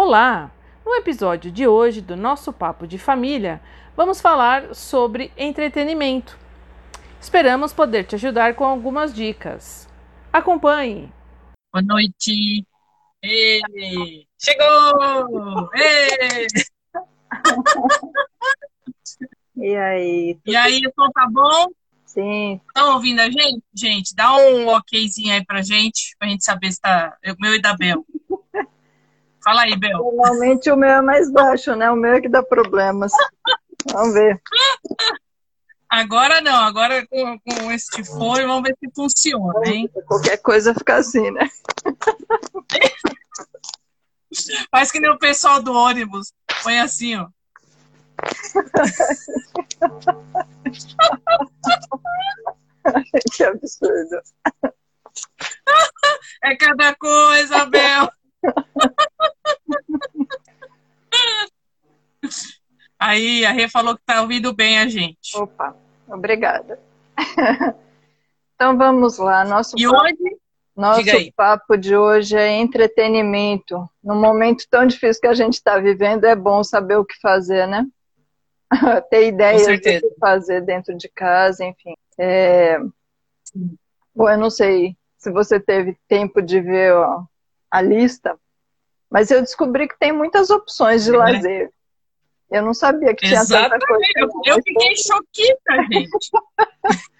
[0.00, 0.52] Olá!
[0.86, 3.60] No episódio de hoje do nosso Papo de Família,
[3.96, 6.38] vamos falar sobre entretenimento.
[7.20, 9.88] Esperamos poder te ajudar com algumas dicas.
[10.32, 11.12] Acompanhe!
[11.72, 12.64] Boa noite!
[13.20, 15.68] Ei, chegou!
[15.74, 16.46] Ei.
[19.56, 20.38] E aí?
[20.46, 21.72] E aí, o som tá bom?
[22.04, 22.60] Sim.
[22.68, 23.64] Estão ouvindo a gente?
[23.74, 27.18] Gente, dá um okzinho aí pra gente, pra gente saber se tá.
[27.26, 28.06] O meu e da Bel.
[29.48, 29.96] Fala aí, Bel.
[29.96, 31.90] Normalmente o meu é mais baixo, né?
[31.90, 33.10] O meu é que dá problemas.
[33.90, 34.38] Vamos ver.
[35.88, 39.88] Agora não, agora com, com este fone, vamos ver se funciona, hein?
[40.06, 41.48] Qualquer coisa fica assim, né?
[44.70, 46.30] Faz que nem o pessoal do ônibus.
[46.62, 47.28] Põe assim, ó.
[53.32, 54.20] que absurdo.
[56.44, 58.12] É cada coisa, Bel.
[62.98, 65.36] Aí, a Rê falou que tá ouvindo bem a gente.
[65.36, 65.76] Opa,
[66.08, 66.80] obrigada.
[68.58, 69.44] Então vamos lá.
[69.44, 70.36] Nosso E papo, hoje,
[70.74, 73.88] nosso papo de hoje é entretenimento.
[74.02, 77.68] Num momento tão difícil que a gente está vivendo, é bom saber o que fazer,
[77.68, 77.86] né?
[79.10, 81.94] Ter ideias do que fazer dentro de casa, enfim.
[82.18, 82.80] É...
[84.12, 87.22] Bom, eu não sei se você teve tempo de ver ó,
[87.70, 88.36] a lista,
[89.10, 91.16] mas eu descobri que tem muitas opções de É.
[91.16, 91.72] lazer.
[92.50, 94.04] Eu não sabia que tinha tanta coisa.
[94.06, 94.18] exatamente.
[94.46, 96.30] Eu, eu fiquei choquita, gente.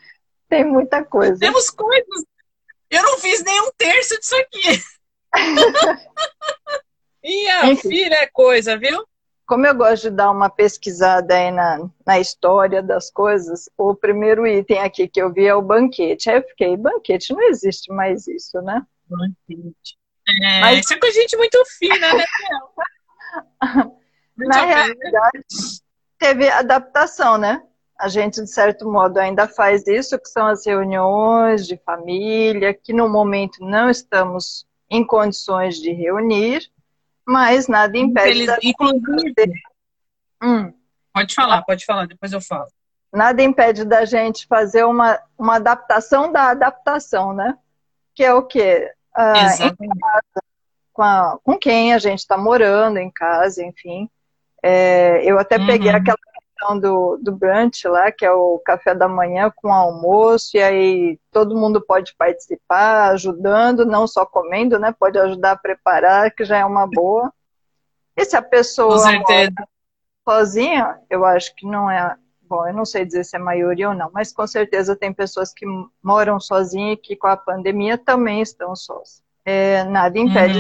[0.49, 1.39] Tem muita coisa.
[1.39, 2.25] Temos coisas.
[2.91, 4.83] Eu não fiz nem um terço disso aqui.
[7.23, 7.89] Minha Enfim.
[7.91, 9.05] filha é coisa, viu?
[9.47, 14.47] Como eu gosto de dar uma pesquisada aí na, na história das coisas, o primeiro
[14.47, 16.31] item aqui que eu vi é o banquete.
[16.31, 18.83] Aí eu fiquei, banquete, não existe mais isso, né?
[20.43, 22.25] É, Mas- Isso é com a gente muito fina, né,
[24.37, 25.45] Na realidade,
[26.19, 27.63] teve adaptação, né?
[27.99, 32.93] A gente, de certo modo, ainda faz isso, que são as reuniões de família, que
[32.93, 36.71] no momento não estamos em condições de reunir,
[37.27, 39.53] mas nada impede Infeliz- Inclusive,
[40.41, 40.73] Hum.
[41.13, 42.69] pode falar, pode falar, depois eu falo.
[43.13, 47.59] nada impede da gente fazer uma, uma adaptação da adaptação, né?
[48.15, 48.93] Que é o quê?
[49.19, 50.01] Ah, Exatamente.
[50.93, 54.09] com, a- com quem a gente está morando em casa, enfim.
[54.63, 55.67] É, eu até Uhum.
[55.67, 60.57] peguei aquela questão do, do brunch lá, que é o café da manhã com almoço,
[60.57, 64.93] e aí todo mundo pode participar, ajudando, não só comendo, né?
[64.99, 67.33] Pode ajudar a preparar, que já é uma boa.
[68.17, 68.99] E se a pessoa
[70.29, 72.17] sozinha, eu acho que não é.
[72.49, 75.53] Bom, eu não sei dizer se é maioria ou não, mas com certeza tem pessoas
[75.53, 75.67] que
[76.03, 79.23] moram sozinhas e que com a pandemia também estão sós.
[79.45, 80.59] É, nada impede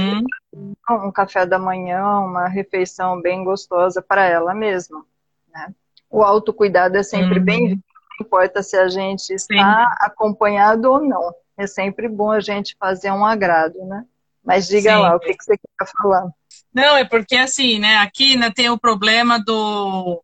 [0.52, 0.74] Uhum.
[0.90, 5.04] um café da manhã, uma refeição bem gostosa para ela mesma.
[5.52, 5.74] Né?
[6.10, 7.44] O autocuidado é sempre Uhum.
[7.44, 7.82] bem-vindo,
[8.18, 11.34] não importa se a gente está acompanhado ou não.
[11.56, 14.04] É sempre bom a gente fazer um agrado, né?
[14.44, 15.00] Mas diga Sim.
[15.00, 16.28] lá, o que, que você quer falar?
[16.72, 17.96] Não, é porque assim, né?
[17.96, 20.22] Aqui né, tem o problema do,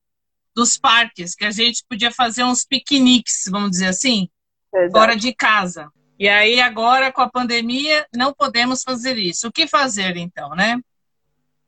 [0.55, 4.29] dos parques, que a gente podia fazer uns piqueniques, vamos dizer assim,
[4.73, 4.93] Verdade.
[4.93, 5.91] fora de casa.
[6.19, 9.49] E aí, agora, com a pandemia, não podemos fazer isso.
[9.49, 10.79] O que fazer, então, né?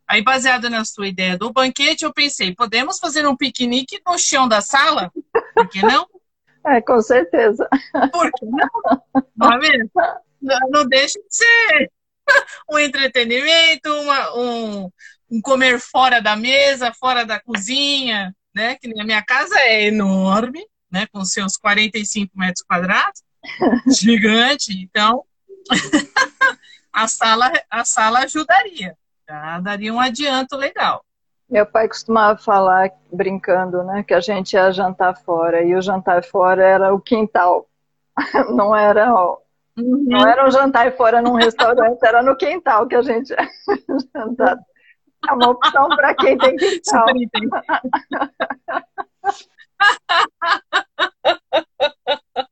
[0.08, 4.46] Aí, baseado na sua ideia do banquete, eu pensei, podemos fazer um piquenique no chão
[4.46, 5.10] da sala?
[5.54, 6.06] Por que não?
[6.68, 7.68] É, com certeza.
[8.12, 8.68] Por que não?
[9.38, 9.88] Tá vendo?
[10.68, 11.92] Não deixa de ser
[12.68, 14.90] um entretenimento, uma- um,
[15.30, 18.76] um comer fora da mesa, fora da cozinha, né?
[18.76, 21.06] Que a minha casa é enorme, né?
[21.12, 23.22] Com seus 45 metros quadrados,
[24.00, 24.72] gigante.
[24.82, 25.22] Então,
[26.90, 28.96] a sala, a sala ajudaria.
[29.28, 31.04] Já daria um adianto legal.
[31.48, 36.24] Meu pai costumava falar, brincando, né, que a gente ia jantar fora, e o jantar
[36.24, 37.68] fora era o quintal.
[38.52, 39.38] Não era, ó,
[39.76, 43.48] não era um jantar fora num restaurante, era no quintal que a gente ia
[44.14, 44.58] jantar.
[45.28, 47.06] É uma opção para quem tem quintal.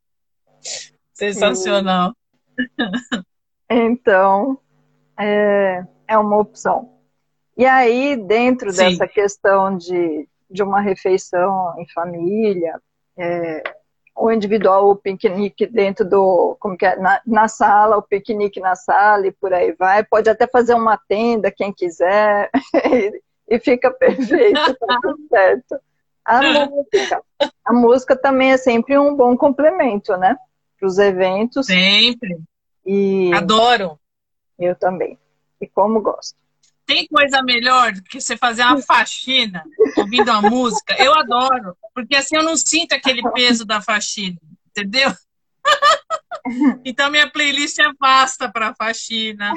[1.12, 2.14] Sensacional.
[3.70, 4.58] Então,
[5.18, 6.92] é, é uma opção.
[7.56, 8.78] E aí, dentro Sim.
[8.78, 12.80] dessa questão de, de uma refeição em família,
[13.16, 13.62] é,
[14.16, 18.76] o individual, o piquenique dentro do, como que é, na, na sala, o piquenique na
[18.76, 20.04] sala e por aí vai.
[20.04, 22.50] Pode até fazer uma tenda, quem quiser,
[22.92, 25.76] e, e fica perfeito, tá tudo certo.
[26.24, 27.22] A música.
[27.64, 30.36] A música também é sempre um bom complemento, né?
[30.78, 31.66] Para os eventos.
[31.66, 32.38] Sempre.
[32.86, 33.98] E Adoro.
[34.58, 35.18] eu também.
[35.60, 36.36] E como gosto.
[36.86, 39.64] Tem coisa melhor do que você fazer uma faxina
[39.96, 40.94] ouvindo a música?
[40.98, 44.38] Eu adoro, porque assim eu não sinto aquele peso da faxina,
[44.68, 45.12] entendeu?
[46.84, 49.50] Então minha playlist é vasta para faxina,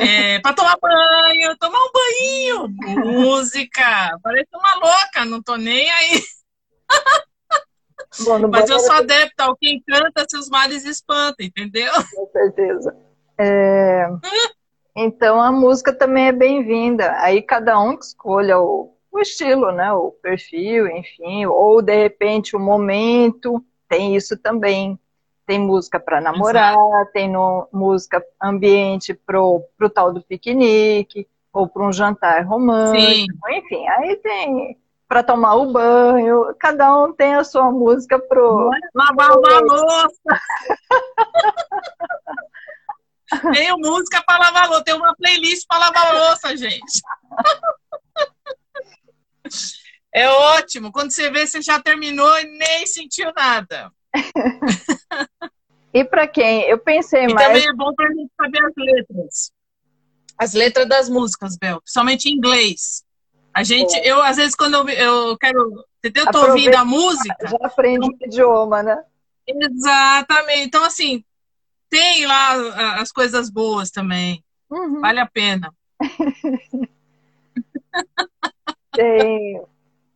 [0.00, 2.68] é, para tomar banho, tomar um banho,
[3.04, 4.16] música.
[4.22, 6.22] Parece uma louca, não tô nem aí.
[8.24, 11.92] Bom, Mas eu sou adepta ao que encanta, seus males espanta, entendeu?
[12.14, 12.96] Com certeza.
[13.40, 14.04] É...
[15.00, 17.12] Então a música também é bem-vinda.
[17.20, 19.92] Aí cada um que escolha o, o estilo, né?
[19.92, 24.98] O perfil, enfim, ou de repente o momento, tem isso também.
[25.46, 27.12] Tem música para namorar, Exato.
[27.12, 33.56] tem no, música ambiente pro, pro tal do piquenique, ou para um jantar romântico, Sim.
[33.56, 34.76] enfim, aí tem
[35.08, 38.68] para tomar o banho, cada um tem a sua música pro.
[38.94, 40.20] Lavar uma louça!
[43.52, 47.02] Tenho música para lavar louça, tem uma playlist para lavar louça, gente.
[50.12, 50.90] É ótimo.
[50.90, 53.92] Quando você vê, você já terminou e nem sentiu nada.
[55.92, 56.62] e para quem?
[56.62, 57.46] Eu pensei e mais.
[57.46, 59.52] também é bom para a gente saber as letras.
[60.36, 63.04] As letras das músicas, Bel, principalmente em inglês.
[63.52, 64.10] A gente, é.
[64.10, 66.24] eu às vezes quando eu, eu quero, entendeu?
[66.26, 67.36] Eu tô ouvindo a música.
[67.42, 69.02] Já aprende o idioma, né?
[69.46, 70.66] Exatamente.
[70.66, 71.24] Então assim,
[71.88, 74.42] tem lá as coisas boas também.
[74.70, 75.00] Uhum.
[75.00, 75.72] Vale a pena.
[78.92, 79.62] tem.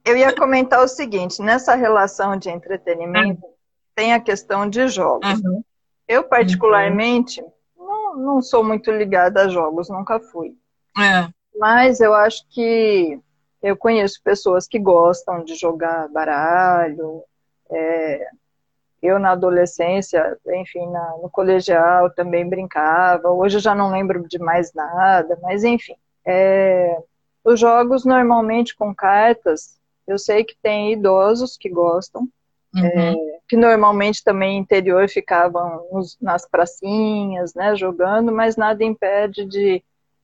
[0.04, 3.52] Eu ia comentar o seguinte, nessa relação de entretenimento, uhum.
[3.94, 5.40] tem a questão de jogos.
[5.40, 5.62] Uhum.
[6.08, 7.42] Eu, particularmente,
[7.76, 10.56] não, não sou muito ligada a jogos, nunca fui.
[10.98, 11.28] É.
[11.56, 13.20] Mas eu acho que
[13.62, 17.22] eu conheço pessoas que gostam de jogar baralho.
[17.70, 18.28] É,
[19.02, 23.30] eu, na adolescência, enfim, na, no colegial também brincava.
[23.30, 25.96] Hoje eu já não lembro de mais nada, mas enfim.
[26.24, 26.96] É,
[27.44, 32.28] os jogos, normalmente com cartas, eu sei que tem idosos que gostam,
[32.74, 32.84] uhum.
[32.84, 33.14] é,
[33.48, 39.82] que normalmente também interior ficavam nos, nas pracinhas, né, jogando, mas nada impede de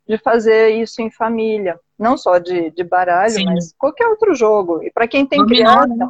[0.08, 3.44] de fazer isso em família, não só de, de baralho, Sim.
[3.44, 4.82] mas qualquer outro jogo.
[4.82, 6.08] E para quem tem criança, né?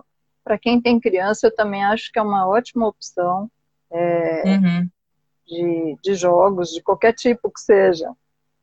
[0.48, 3.50] Para quem tem criança, eu também acho que é uma ótima opção
[3.90, 4.88] é, uhum.
[5.46, 8.10] de, de jogos de qualquer tipo que seja.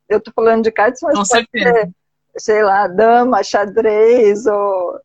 [0.10, 1.74] Eu estou falando de cartas, mas Com pode certeza.
[1.74, 1.92] ser,
[2.38, 5.00] sei lá, dama, xadrez ou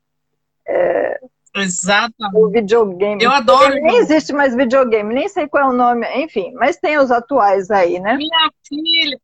[0.66, 1.20] é,
[1.54, 2.38] Exatamente.
[2.38, 3.22] O videogame.
[3.22, 3.74] Eu adoro.
[3.74, 7.70] Nem existe mais videogame, nem sei qual é o nome, enfim, mas tem os atuais
[7.70, 8.16] aí, né?
[8.16, 9.20] Minha filha,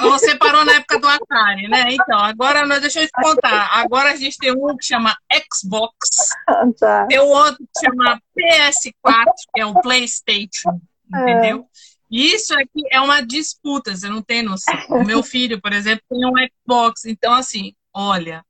[0.00, 1.86] você parou na época do Atari, né?
[1.90, 3.70] Então, agora deixa eu te contar.
[3.78, 5.16] Agora a gente tem um que chama
[5.52, 6.30] Xbox,
[6.78, 7.06] tá.
[7.06, 11.60] tem outro que chama PS4, que é o PlayStation, entendeu?
[11.60, 11.94] É.
[12.10, 14.74] Isso aqui é uma disputa, você não tem noção.
[14.90, 18.44] O meu filho, por exemplo, tem um Xbox, então assim, olha,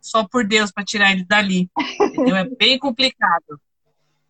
[0.00, 1.68] só por Deus para tirar ele dali,
[2.00, 2.36] entendeu?
[2.36, 3.60] É bem complicado.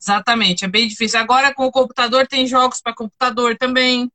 [0.01, 1.21] Exatamente, é bem difícil.
[1.21, 4.11] Agora com o computador tem jogos para computador também.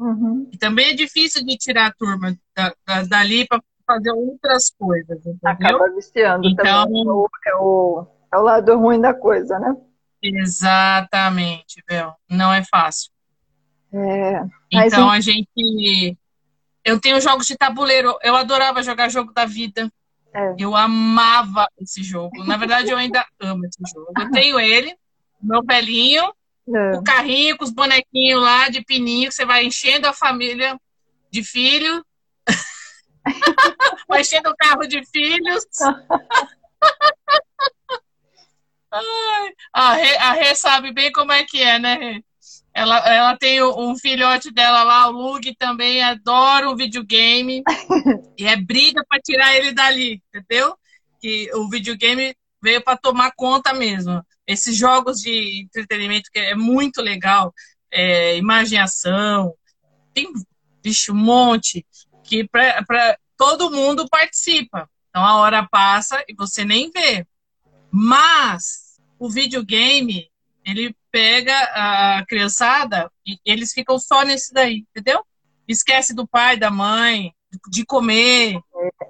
[0.00, 0.48] Uhum.
[0.50, 5.18] E também é difícil de tirar a turma da, da, dali para fazer outras coisas,
[5.18, 5.38] entendeu?
[5.44, 7.02] Acaba viciando então, também.
[7.46, 9.76] É o, é o lado ruim da coisa, né?
[10.22, 12.14] Exatamente, Bel.
[12.30, 13.10] Não é fácil.
[13.92, 14.42] É,
[14.72, 16.16] então a gente.
[16.82, 18.16] Eu tenho jogos de tabuleiro.
[18.22, 19.92] Eu adorava jogar jogo da vida.
[20.32, 20.54] É.
[20.58, 22.42] Eu amava esse jogo.
[22.44, 24.12] Na verdade, eu ainda amo esse jogo.
[24.18, 24.96] Eu tenho ele,
[25.42, 26.32] meu velhinho,
[26.68, 26.92] é.
[26.92, 30.78] O carrinho com os bonequinhos lá de pininho, que você vai enchendo a família
[31.30, 32.04] de filho.
[34.08, 35.64] vai enchendo o carro de filhos.
[38.92, 42.24] Ai, a, Rê, a Rê sabe bem como é que é, né, Rê?
[42.72, 47.62] Ela, ela tem um filhote dela lá, o Lug, também adora o videogame.
[48.38, 50.76] e é briga para tirar ele dali, entendeu?
[51.20, 57.00] Que o videogame veio para tomar conta mesmo esses jogos de entretenimento que é muito
[57.00, 57.54] legal,
[57.88, 59.54] é, imaginação,
[60.12, 60.32] tem
[60.82, 61.86] bicho, um monte,
[62.24, 64.90] que pra, todo mundo participa.
[65.08, 67.24] Então a hora passa e você nem vê.
[67.92, 70.28] Mas o videogame,
[70.64, 75.24] ele pega a criançada e eles ficam só nesse daí, entendeu?
[75.68, 77.32] Esquece do pai, da mãe,
[77.70, 78.58] de comer.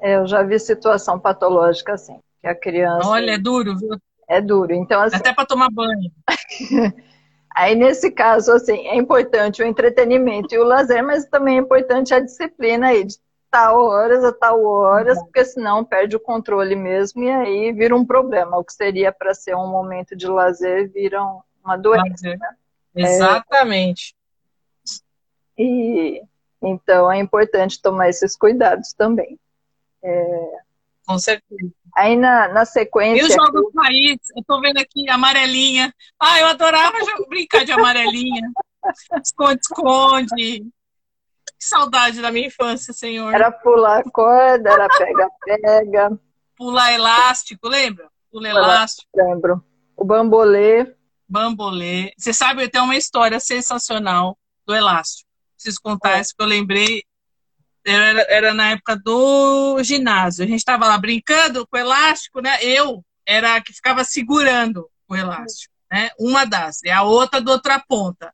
[0.03, 3.09] É, eu já vi situação patológica assim, que a criança.
[3.09, 3.99] Olha, é duro, viu?
[4.31, 4.73] É duro.
[4.73, 6.13] Então, assim, Até para tomar banho.
[7.53, 12.15] Aí, nesse caso, assim, é importante o entretenimento e o lazer, mas também é importante
[12.15, 13.17] a disciplina aí, de
[13.51, 15.25] tal horas a tal horas, uhum.
[15.25, 18.57] porque senão perde o controle mesmo e aí vira um problema.
[18.57, 21.21] O que seria para ser um momento de lazer vira
[21.65, 22.29] uma doença.
[22.29, 22.39] Né?
[22.95, 24.15] Exatamente.
[25.59, 26.23] É, e
[26.63, 29.37] então é importante tomar esses cuidados também.
[31.05, 31.73] com certeza.
[31.97, 33.23] Aí na, na sequência.
[33.23, 35.93] E os jogos raiz, eu tô vendo aqui amarelinha.
[36.19, 36.97] Ah, eu adorava
[37.29, 38.51] brincar de amarelinha.
[39.23, 40.61] Esconde-esconde.
[41.61, 43.35] Que saudade da minha infância, senhor.
[43.35, 46.19] Era pular corda, era pega-pega.
[46.57, 48.11] Pular elástico, lembra?
[48.31, 49.09] Pular elástico.
[49.15, 49.65] Lembro.
[49.97, 50.95] O bambolê.
[51.27, 52.13] Bambolê.
[52.19, 55.29] Você sabe, tem uma história sensacional do elástico.
[55.55, 56.21] Preciso contar é.
[56.21, 57.03] isso que eu lembrei.
[57.85, 60.45] Era, era na época do ginásio.
[60.45, 62.59] A gente estava lá brincando com o elástico, né?
[62.63, 66.11] Eu era a que ficava segurando o elástico, né?
[66.19, 68.33] Uma das, e a outra do outra ponta.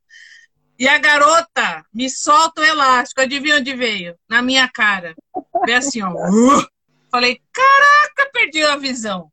[0.79, 3.21] E a garota me solta o elástico.
[3.21, 4.15] Adivinha onde veio?
[4.29, 5.15] Na minha cara.
[5.65, 6.13] Veio assim, ó.
[7.11, 9.31] Falei, caraca, perdi a visão.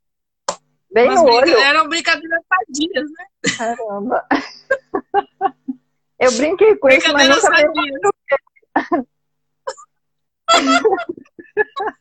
[0.92, 1.58] Bem no olho.
[1.58, 3.26] Eram brincadeiras sadias, né?
[3.58, 4.26] Caramba.
[6.20, 9.04] Eu brinquei com isso, mas nunca sadias.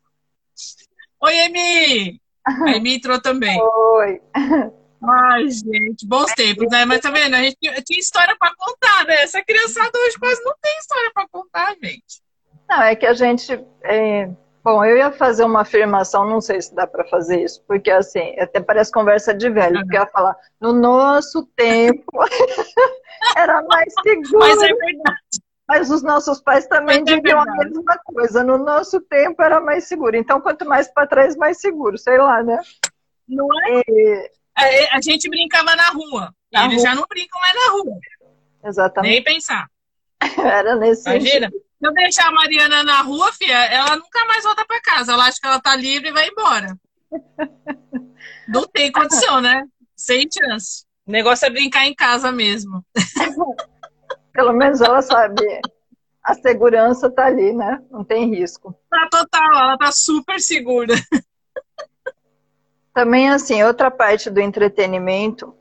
[1.20, 2.20] Oi, Emi!
[2.46, 3.60] A Emi entrou também.
[3.60, 4.20] Oi.
[5.04, 6.84] Ai, gente, bons tempos, né?
[6.84, 7.34] Mas tá vendo?
[7.34, 9.22] A gente tinha história para contar, né?
[9.22, 12.22] Essa criançada hoje quase não tem história para contar, gente.
[12.68, 13.64] Não, é que a gente.
[13.82, 14.28] É...
[14.64, 18.38] Bom, eu ia fazer uma afirmação, não sei se dá para fazer isso, porque assim,
[18.38, 22.04] até parece conversa de velho, porque ia falar, no nosso tempo
[23.36, 24.38] era mais seguro.
[24.38, 25.42] Mas é verdade.
[25.72, 28.44] Mas os nossos pais também é diziam a mesma coisa.
[28.44, 30.14] No nosso tempo era mais seguro.
[30.14, 32.58] Então, quanto mais para trás, mais seguro, sei lá, né?
[33.26, 33.80] Não é?
[33.88, 34.30] E
[34.92, 36.34] a, gente brincava na rua.
[36.52, 36.86] Na Eles rua.
[36.86, 37.98] já não brincam mais na rua.
[38.64, 39.12] Exatamente.
[39.12, 39.66] Nem pensar.
[40.44, 41.46] Era nesse Imagina.
[41.46, 41.64] Sentido.
[41.78, 45.14] Se eu deixar a Mariana na rua, filha, ela nunca mais volta para casa.
[45.14, 46.76] Ela acha que ela tá livre e vai embora.
[48.46, 49.64] não tem condição, né?
[49.96, 50.84] Sem chance.
[51.06, 52.84] O negócio é brincar em casa mesmo.
[54.32, 55.42] Pelo menos ela sabe.
[56.22, 57.82] A segurança tá ali, né?
[57.90, 58.74] Não tem risco.
[58.88, 60.94] Tá total, ela tá super segura.
[62.94, 65.54] Também, assim, outra parte do entretenimento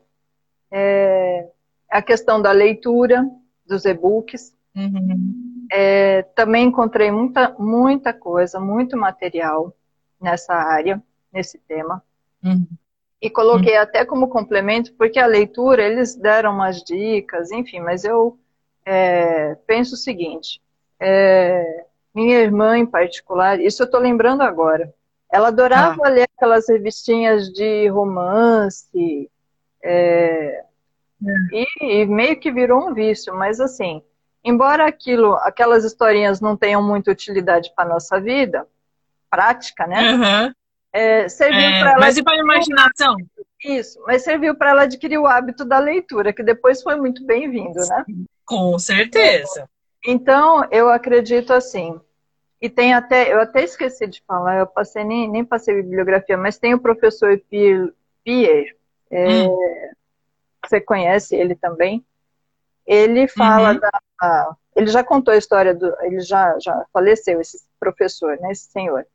[0.70, 1.48] é
[1.90, 3.28] a questão da leitura
[3.66, 4.54] dos e-books.
[4.74, 5.66] Uhum.
[5.70, 9.74] É, também encontrei muita, muita coisa, muito material
[10.20, 11.02] nessa área,
[11.32, 12.02] nesse tema.
[12.42, 12.66] Uhum.
[13.20, 13.82] E coloquei uhum.
[13.82, 18.38] até como complemento, porque a leitura, eles deram umas dicas, enfim, mas eu
[18.84, 20.60] é, penso o seguinte:
[21.00, 21.84] é,
[22.14, 24.92] minha irmã em particular, isso eu estou lembrando agora,
[25.30, 26.08] ela adorava ah.
[26.08, 29.30] ler aquelas revistinhas de romance,
[29.82, 30.64] é,
[31.24, 34.02] é, e, e, meio que virou um vício, mas assim,
[34.44, 38.66] embora aquilo, aquelas historinhas não tenham muita utilidade para nossa vida,
[39.30, 40.12] prática, né?
[40.12, 40.52] Uhum.
[40.92, 42.00] É, serviu é, para ela.
[42.00, 43.16] Mas e para a imaginação?
[43.64, 47.78] Isso, mas serviu para ela adquirir o hábito da leitura, que depois foi muito bem-vindo,
[47.78, 48.04] né?
[48.44, 49.68] Com certeza.
[50.04, 52.00] Então, eu acredito assim,
[52.60, 56.58] e tem até, eu até esqueci de falar, eu passei, nem, nem passei bibliografia, mas
[56.58, 57.92] tem o professor Pierre,
[58.24, 58.76] Pierre
[59.10, 59.56] é, hum.
[60.64, 62.04] você conhece ele também?
[62.86, 63.80] Ele fala uhum.
[63.80, 64.56] da.
[64.74, 65.94] Ele já contou a história do.
[66.00, 69.06] Ele já, já faleceu, esse professor, né, esse senhor.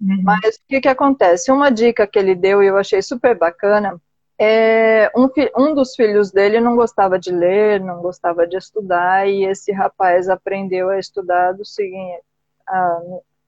[0.00, 0.22] Uhum.
[0.22, 1.50] Mas o que, que acontece?
[1.50, 4.00] Uma dica que ele deu e eu achei super bacana
[4.38, 9.44] é, um, um dos filhos dele não gostava de ler, não gostava de estudar, e
[9.44, 12.20] esse rapaz aprendeu a estudar do seguinte,
[12.68, 13.00] a,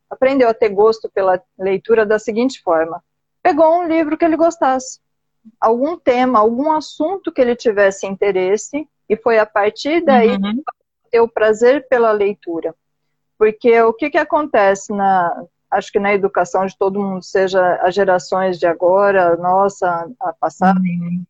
[0.09, 3.03] aprendeu a ter gosto pela leitura da seguinte forma:
[3.43, 5.01] pegou um livro que ele gostasse,
[5.61, 10.63] algum tema, algum assunto que ele tivesse interesse, e foi a partir daí uhum.
[11.11, 12.75] ter o prazer pela leitura.
[13.37, 17.95] Porque o que, que acontece na, acho que na educação de todo mundo, seja as
[17.95, 21.25] gerações de agora, nossa, a passada, uhum.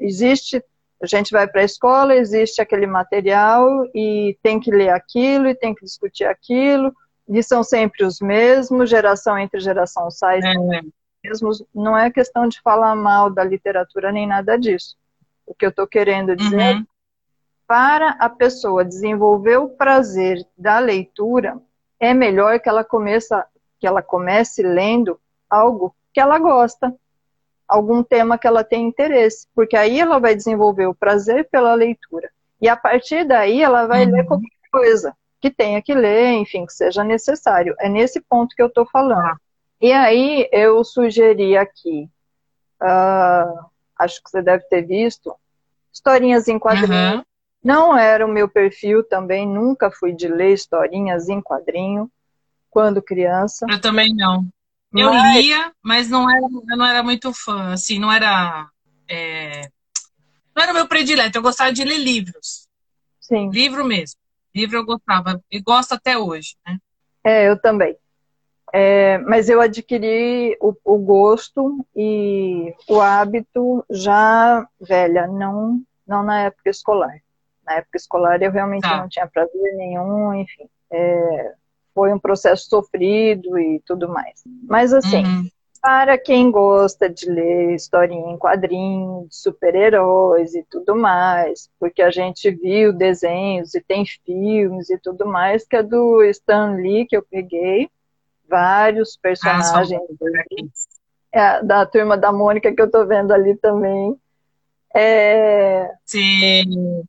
[0.00, 0.62] existe,
[1.00, 5.54] a gente vai para a escola, existe aquele material e tem que ler aquilo e
[5.54, 6.92] tem que discutir aquilo,
[7.28, 10.82] e são sempre os mesmos, geração entre geração sai é.
[11.24, 11.64] mesmos.
[11.74, 14.96] Não é questão de falar mal da literatura nem nada disso.
[15.44, 16.86] O que eu estou querendo dizer é uhum.
[17.66, 21.56] para a pessoa desenvolver o prazer da leitura,
[21.98, 23.46] é melhor que ela começa,
[23.86, 26.92] que ela comece lendo algo que ela gosta,
[27.68, 32.28] algum tema que ela tem interesse, porque aí ela vai desenvolver o prazer pela leitura.
[32.60, 34.10] E a partir daí ela vai uhum.
[34.10, 37.76] ler qualquer coisa que tenha que ler, enfim, que seja necessário.
[37.78, 39.36] É nesse ponto que eu estou falando.
[39.80, 42.10] E aí eu sugeri aqui,
[42.82, 43.66] uh,
[44.00, 45.32] acho que você deve ter visto,
[45.92, 47.18] historinhas em quadrinho.
[47.18, 47.24] Uhum.
[47.62, 52.10] Não era o meu perfil também, nunca fui de ler historinhas em quadrinho
[52.76, 53.64] quando criança.
[53.70, 54.46] Eu também não.
[54.92, 55.34] Eu mas...
[55.34, 58.68] lia, mas não era, eu não era muito fã, assim, não era.
[59.08, 59.62] É...
[60.54, 62.68] Não era o meu predileto, eu gostava de ler livros.
[63.18, 63.48] Sim.
[63.48, 64.20] Livro mesmo.
[64.54, 66.76] Livro eu gostava, e gosto até hoje, né?
[67.24, 67.96] É, eu também.
[68.74, 76.42] É, mas eu adquiri o, o, gosto e o hábito já velha, não, não na
[76.42, 77.22] época escolar.
[77.64, 78.98] Na época escolar eu realmente tá.
[78.98, 80.68] não tinha prazer nenhum, enfim.
[80.90, 81.54] É,
[81.96, 84.44] foi um processo sofrido e tudo mais.
[84.68, 85.48] Mas assim, uhum.
[85.80, 92.50] para quem gosta de ler historinha em quadrinhos, super-heróis e tudo mais, porque a gente
[92.50, 97.22] viu desenhos e tem filmes e tudo mais, que é do Stan Lee que eu
[97.22, 97.88] peguei,
[98.46, 99.98] vários personagens
[101.34, 104.14] ah, é, da turma da Mônica que eu tô vendo ali também.
[104.94, 105.90] É...
[106.04, 107.02] Sim.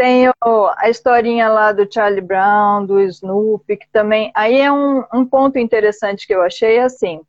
[0.00, 4.32] Tem a historinha lá do Charlie Brown, do Snoopy, que também.
[4.34, 7.20] Aí é um, um ponto interessante que eu achei, assim.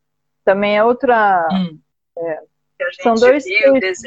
[0.46, 1.50] Também é outra.
[1.52, 1.78] Hum.
[2.18, 2.40] É,
[3.04, 4.00] são dois perfis,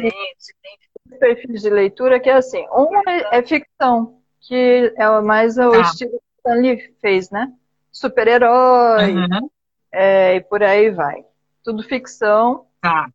[1.20, 2.66] perfis de leitura que é assim.
[2.72, 5.80] Um é, é ficção, que é mais o ah.
[5.82, 7.52] estilo que Stanley fez, né?
[7.92, 9.50] Super-herói, uhum.
[9.92, 11.22] é, e por aí vai.
[11.62, 12.64] Tudo ficção.
[12.80, 13.10] Tá.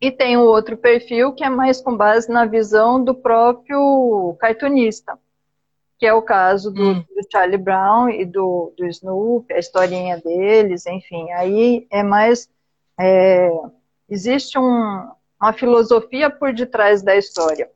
[0.00, 5.18] E tem o outro perfil que é mais com base na visão do próprio cartunista,
[5.98, 7.00] que é o caso do, hum.
[7.00, 11.30] do Charlie Brown e do, do Snoopy, a historinha deles, enfim.
[11.32, 12.48] Aí é mais.
[12.98, 13.50] É,
[14.08, 15.08] existe um,
[15.40, 17.68] uma filosofia por detrás da história.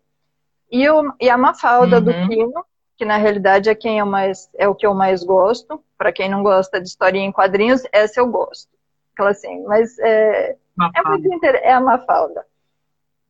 [0.70, 0.84] E,
[1.20, 2.04] e a Mafalda uhum.
[2.04, 2.64] do Quino,
[2.96, 5.82] que na realidade é quem eu mais é o que eu mais gosto.
[5.98, 8.70] Para quem não gosta de historinha em quadrinhos, essa eu gosto.
[9.12, 10.56] Aquela assim, mas é,
[10.94, 11.56] é muito inter...
[11.62, 12.44] é a Mafalda.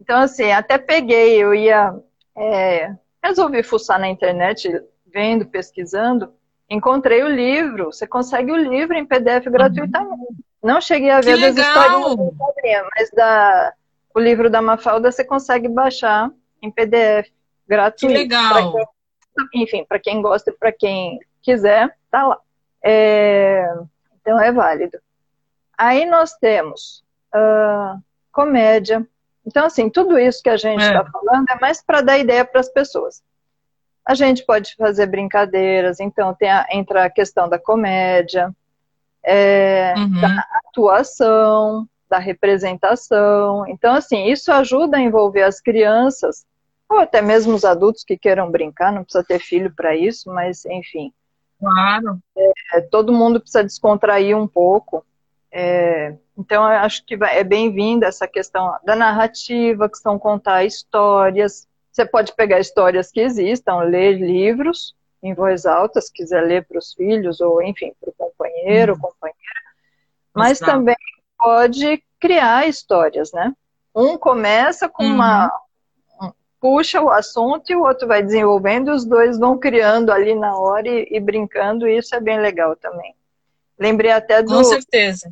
[0.00, 1.94] Então, assim, até peguei, eu ia.
[2.36, 4.68] É, resolvi fuçar na internet,
[5.06, 6.34] vendo, pesquisando,
[6.68, 7.86] encontrei o livro.
[7.86, 9.52] Você consegue o livro em PDF uhum.
[9.52, 10.44] gratuitamente.
[10.62, 12.16] Não cheguei a ver das histórias
[12.94, 13.74] mas da,
[14.14, 16.30] o livro da Mafalda você consegue baixar
[16.60, 17.30] em PDF
[17.66, 18.06] gratuito.
[18.06, 18.72] Que legal!
[19.34, 22.38] Pra quem, enfim, para quem gosta e para quem quiser, tá lá.
[22.82, 23.66] É,
[24.20, 24.98] então é válido.
[25.76, 27.02] Aí nós temos
[27.34, 29.06] uh, comédia.
[29.44, 31.10] Então, assim, tudo isso que a gente está é.
[31.10, 33.22] falando é mais para dar ideia para as pessoas.
[34.06, 38.52] A gente pode fazer brincadeiras, então tem a, entra a questão da comédia,
[39.24, 40.20] é, uhum.
[40.20, 43.66] da atuação, da representação.
[43.68, 46.44] Então, assim, isso ajuda a envolver as crianças,
[46.88, 50.64] ou até mesmo os adultos que queiram brincar, não precisa ter filho para isso, mas
[50.66, 51.12] enfim.
[51.58, 52.18] Claro.
[52.74, 55.04] É, todo mundo precisa descontrair um pouco.
[55.54, 61.68] É, então, eu acho que é bem-vinda essa questão da narrativa, que são contar histórias.
[61.90, 66.78] Você pode pegar histórias que existam, ler livros em voz alta, se quiser ler para
[66.78, 69.00] os filhos, ou enfim, para o companheiro, uhum.
[69.00, 69.38] companheira.
[70.34, 70.72] Mas Exato.
[70.72, 70.96] também
[71.38, 73.52] pode criar histórias, né?
[73.94, 75.14] Um começa com uhum.
[75.14, 75.52] uma.
[76.58, 80.56] puxa o assunto e o outro vai desenvolvendo, e os dois vão criando ali na
[80.56, 83.14] hora e, e brincando, e isso é bem legal também.
[83.78, 84.54] Lembrei até do.
[84.54, 85.30] Com certeza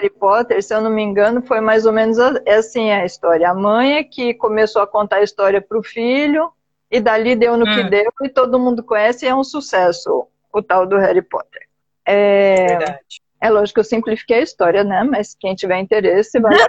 [0.00, 3.50] Harry Potter, se eu não me engano, foi mais ou menos assim a história.
[3.50, 6.50] A mãe é que começou a contar a história para o filho,
[6.90, 7.74] e dali deu no hum.
[7.74, 11.68] que deu, e todo mundo conhece, e é um sucesso o tal do Harry Potter.
[12.04, 13.22] É, Verdade.
[13.40, 15.04] é lógico que eu simplifiquei a história, né?
[15.04, 16.68] Mas quem tiver interesse, a pena.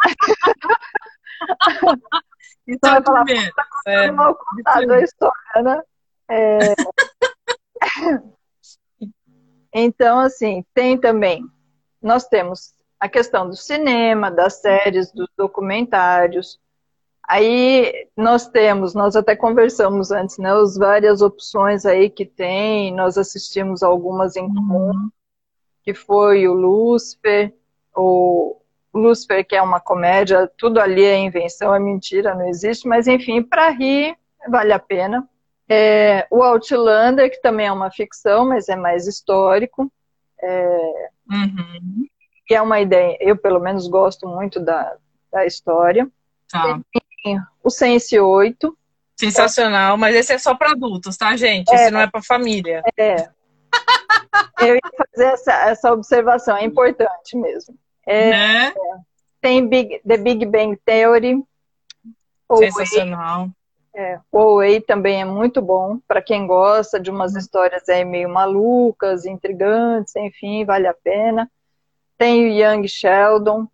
[2.66, 5.80] então, vai falar, tá é, mal contado a história, né?
[6.28, 6.58] É...
[9.72, 11.42] então, assim, tem também
[12.02, 16.60] nós temos a questão do cinema, das séries, dos documentários.
[17.28, 23.16] Aí nós temos, nós até conversamos antes, né, as várias opções aí que tem, nós
[23.16, 25.10] assistimos algumas em comum, uhum.
[25.82, 27.54] que foi o Lúcifer,
[27.96, 28.60] o
[28.92, 33.42] Lúcifer que é uma comédia, tudo ali é invenção, é mentira, não existe, mas enfim,
[33.42, 34.16] para rir
[34.48, 35.28] vale a pena.
[35.68, 39.90] É, o Outlander, que também é uma ficção, mas é mais histórico.
[40.42, 42.06] É, uhum.
[42.46, 44.96] Que é uma ideia, eu pelo menos gosto muito da,
[45.32, 46.08] da história.
[46.50, 46.80] Tá.
[47.22, 48.76] Tem o Sense 8.
[49.16, 49.98] Sensacional, é.
[49.98, 51.70] mas esse é só para adultos, tá, gente?
[51.72, 52.82] É, esse não é para família.
[52.96, 53.28] É.
[54.60, 57.76] eu ia fazer essa, essa observação, é importante mesmo.
[58.06, 58.74] É, né?
[59.40, 61.42] Tem Big, The Big Bang Theory.
[62.58, 63.48] Sensacional.
[63.94, 68.28] É, o Way também é muito bom para quem gosta de umas histórias aí meio
[68.28, 71.50] malucas, intrigantes, enfim, vale a pena.
[72.16, 73.66] Tem o Young Sheldon.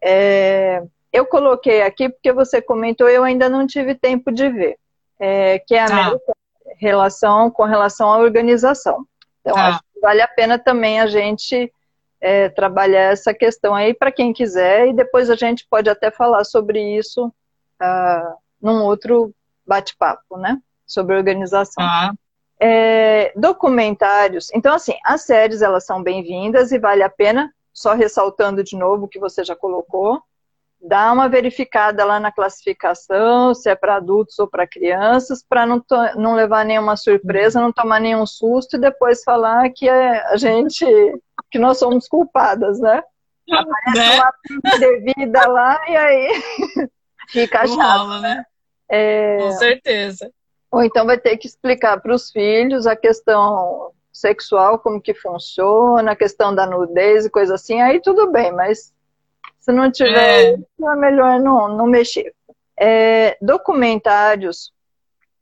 [0.00, 4.78] É, eu coloquei aqui porque você comentou, eu ainda não tive tempo de ver,
[5.18, 6.18] é, que é a ah.
[6.78, 9.04] relação com relação à organização.
[9.40, 9.68] Então, ah.
[9.68, 11.72] acho que vale a pena também a gente
[12.20, 16.44] é, trabalhar essa questão aí para quem quiser, e depois a gente pode até falar
[16.44, 17.26] sobre isso.
[17.82, 19.34] Uh, num outro
[19.66, 20.58] bate-papo, né?
[20.86, 21.82] Sobre organização.
[21.84, 22.12] Ah.
[22.60, 24.48] É, documentários.
[24.54, 29.04] Então, assim, as séries elas são bem-vindas e vale a pena, só ressaltando de novo
[29.04, 30.22] o que você já colocou,
[30.82, 35.82] dá uma verificada lá na classificação, se é para adultos ou para crianças, para não,
[36.16, 40.84] não levar nenhuma surpresa, não tomar nenhum susto e depois falar que é a gente,
[41.50, 43.02] que nós somos culpadas, né?
[43.50, 44.30] Aparece né?
[44.64, 46.42] uma devida lá e aí
[47.30, 48.20] fica chato.
[48.20, 48.44] né?
[48.92, 49.38] É...
[49.38, 50.30] Com certeza.
[50.70, 56.12] Ou então vai ter que explicar para os filhos a questão sexual, como que funciona,
[56.12, 58.92] a questão da nudez e coisa assim, aí tudo bem, mas
[59.58, 62.34] se não tiver, é, é melhor não, não mexer.
[62.78, 64.72] É, documentários,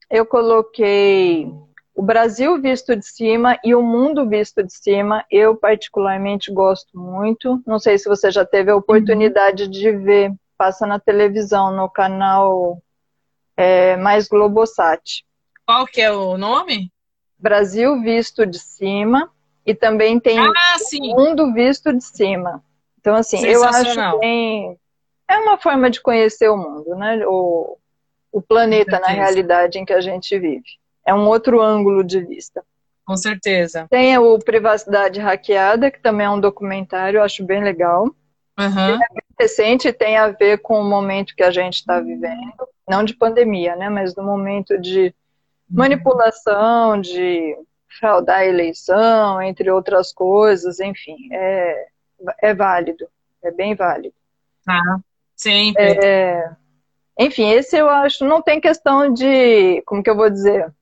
[0.08, 1.52] eu coloquei
[1.94, 5.24] o Brasil visto de cima e o mundo visto de cima.
[5.30, 7.62] Eu particularmente gosto muito.
[7.66, 9.70] Não sei se você já teve a oportunidade uhum.
[9.70, 12.80] de ver, passa na televisão, no canal
[13.60, 15.22] é, mais Globosat.
[15.66, 16.90] Qual que é o nome?
[17.38, 19.30] Brasil Visto de Cima
[19.66, 20.52] e também tem ah,
[21.14, 22.64] Mundo Visto de Cima.
[22.98, 24.76] Então, assim, eu acho que
[25.28, 27.24] é uma forma de conhecer o mundo, né?
[27.26, 27.78] O,
[28.32, 30.64] o planeta, na realidade, em que a gente vive.
[31.06, 32.64] É um outro ângulo de vista.
[33.04, 33.86] Com certeza.
[33.90, 38.04] Tem o Privacidade Hackeada, que também é um documentário, eu acho bem legal.
[38.58, 38.98] Uhum.
[39.40, 42.52] Recente, tem a ver com o momento que a gente está vivendo
[42.90, 45.14] não de pandemia, né, mas do momento de
[45.68, 47.56] manipulação, de
[47.98, 51.86] fraudar a eleição, entre outras coisas, enfim, é,
[52.42, 53.08] é válido,
[53.42, 54.14] é bem válido.
[54.68, 54.98] Ah,
[55.36, 55.82] sempre.
[55.82, 56.50] É,
[57.18, 60.72] enfim, esse eu acho, não tem questão de, como que eu vou dizer,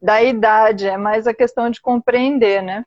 [0.00, 2.84] da idade, é mais a questão de compreender, né?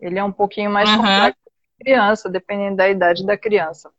[0.00, 0.96] Ele é um pouquinho mais uhum.
[0.96, 3.90] complexo que criança, dependendo da idade da criança.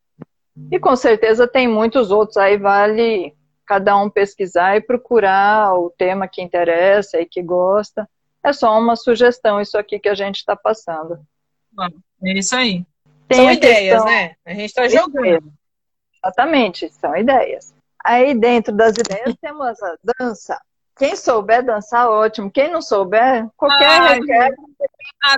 [0.72, 6.28] E com certeza tem muitos outros, aí vale cada um pesquisar e procurar o tema
[6.28, 8.10] que interessa e que gosta.
[8.44, 11.20] É só uma sugestão, isso aqui que a gente está passando.
[12.24, 12.86] É isso aí.
[13.28, 14.06] Tem são ideias, questão...
[14.06, 14.36] né?
[14.46, 15.54] A gente está jogando.
[16.24, 17.74] Exatamente, são ideias.
[18.04, 20.60] Aí dentro das ideias temos a dança.
[20.98, 22.50] Quem souber dançar, ótimo.
[22.50, 24.54] Quem não souber, qualquer requer.
[25.24, 25.38] A...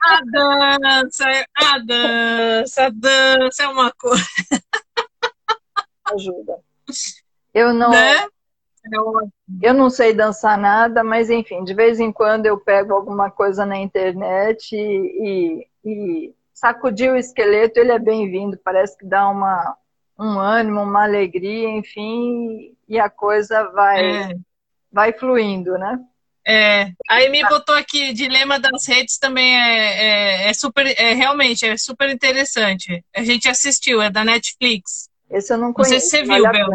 [0.00, 1.24] A dança,
[1.56, 4.24] a dança, a dança é uma coisa
[6.14, 6.58] ajuda.
[7.54, 7.90] Eu não.
[7.90, 8.26] Né?
[9.60, 13.66] Eu não sei dançar nada, mas enfim, de vez em quando eu pego alguma coisa
[13.66, 19.76] na internet e, e, e sacudir o esqueleto, ele é bem-vindo, parece que dá uma,
[20.18, 24.34] um ânimo, uma alegria, enfim, e a coisa vai, é.
[24.92, 25.98] vai fluindo, né?
[26.50, 31.66] É, aí me botou aqui, dilema das redes também é, é, é super, é, realmente,
[31.66, 33.04] é super interessante.
[33.14, 35.10] A gente assistiu, é da Netflix.
[35.30, 35.92] Esse eu não conheço.
[35.92, 36.68] Não sei se você viu, Bel.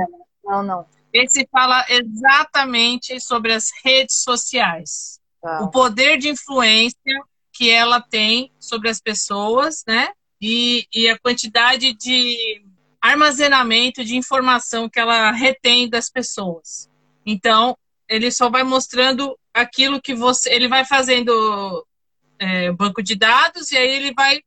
[0.45, 0.85] Não, não.
[1.11, 5.19] Esse fala exatamente sobre as redes sociais.
[5.41, 5.61] Tá.
[5.63, 10.09] O poder de influência que ela tem sobre as pessoas, né?
[10.39, 12.63] E, e a quantidade de
[13.03, 16.89] armazenamento de informação que ela retém das pessoas.
[17.25, 20.49] Então, ele só vai mostrando aquilo que você.
[20.53, 21.85] Ele vai fazendo
[22.39, 24.39] é, banco de dados e aí ele vai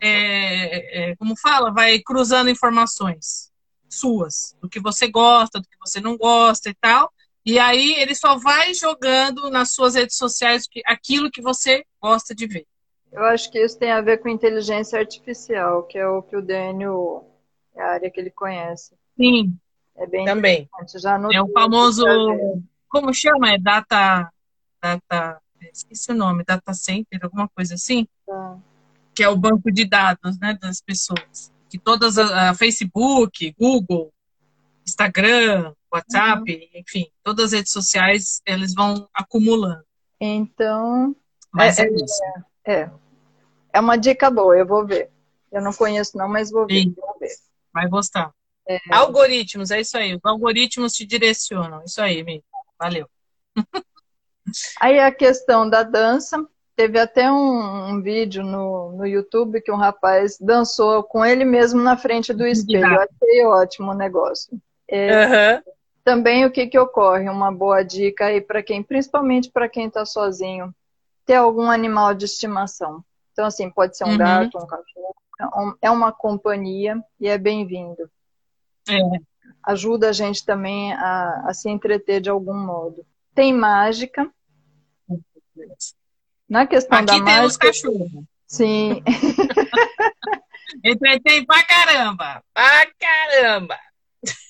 [0.00, 3.52] é, é, como fala, vai cruzando informações
[3.88, 7.10] suas, do que você gosta, do que você não gosta e tal.
[7.44, 12.48] E aí ele só vai jogando nas suas redes sociais aquilo que você gosta de
[12.48, 12.66] ver.
[13.12, 16.42] Eu acho que isso tem a ver com inteligência artificial, que é o que o
[16.42, 17.35] Daniel
[17.76, 18.94] é a área que ele conhece.
[19.16, 19.56] Sim.
[19.96, 20.68] É bem também.
[20.96, 22.04] Já é o famoso
[22.88, 23.52] como chama?
[23.52, 24.30] É data
[24.80, 25.40] data
[25.72, 28.06] esqueci o nome, data center, alguma coisa assim?
[28.26, 28.58] Tá
[29.16, 31.50] que é o banco de dados né, das pessoas.
[31.70, 34.12] Que todas, a, a Facebook, Google,
[34.86, 36.80] Instagram, WhatsApp, uhum.
[36.80, 39.82] enfim, todas as redes sociais, eles vão acumulando.
[40.20, 41.16] Então,
[41.50, 42.22] mas é, é, isso.
[42.66, 42.90] É,
[43.72, 45.10] é uma dica boa, eu vou ver.
[45.50, 46.84] Eu não conheço não, mas vou ver.
[46.94, 47.34] Vou ver.
[47.76, 48.32] Vai gostar.
[48.66, 48.78] É.
[48.90, 50.14] Algoritmos, é isso aí.
[50.14, 51.84] Os algoritmos te direcionam.
[51.84, 52.42] Isso aí, Mi.
[52.78, 53.06] Valeu.
[54.80, 56.38] Aí a questão da dança,
[56.76, 61.80] Teve até um, um, vídeo no, no YouTube que um rapaz dançou com ele mesmo
[61.80, 62.86] na frente do espelho.
[62.86, 64.60] Eu achei ótimo o negócio.
[64.86, 65.62] É, uhum.
[66.04, 67.30] Também o que, que ocorre?
[67.30, 70.70] Uma boa dica aí para quem, principalmente para quem está sozinho,
[71.24, 73.02] ter algum animal de estimação.
[73.32, 74.18] Então, assim, pode ser um uhum.
[74.18, 75.15] gato, um cachorro.
[75.82, 78.10] É uma companhia e é bem-vindo.
[78.88, 78.98] É.
[79.64, 83.04] Ajuda a gente também a, a se entreter de algum modo.
[83.34, 84.30] Tem mágica.
[86.48, 88.10] Na questão Aqui da tem mágica, os cachorros.
[88.46, 89.02] Sim.
[90.84, 92.42] Entretei pra caramba.
[92.54, 93.78] Pra caramba.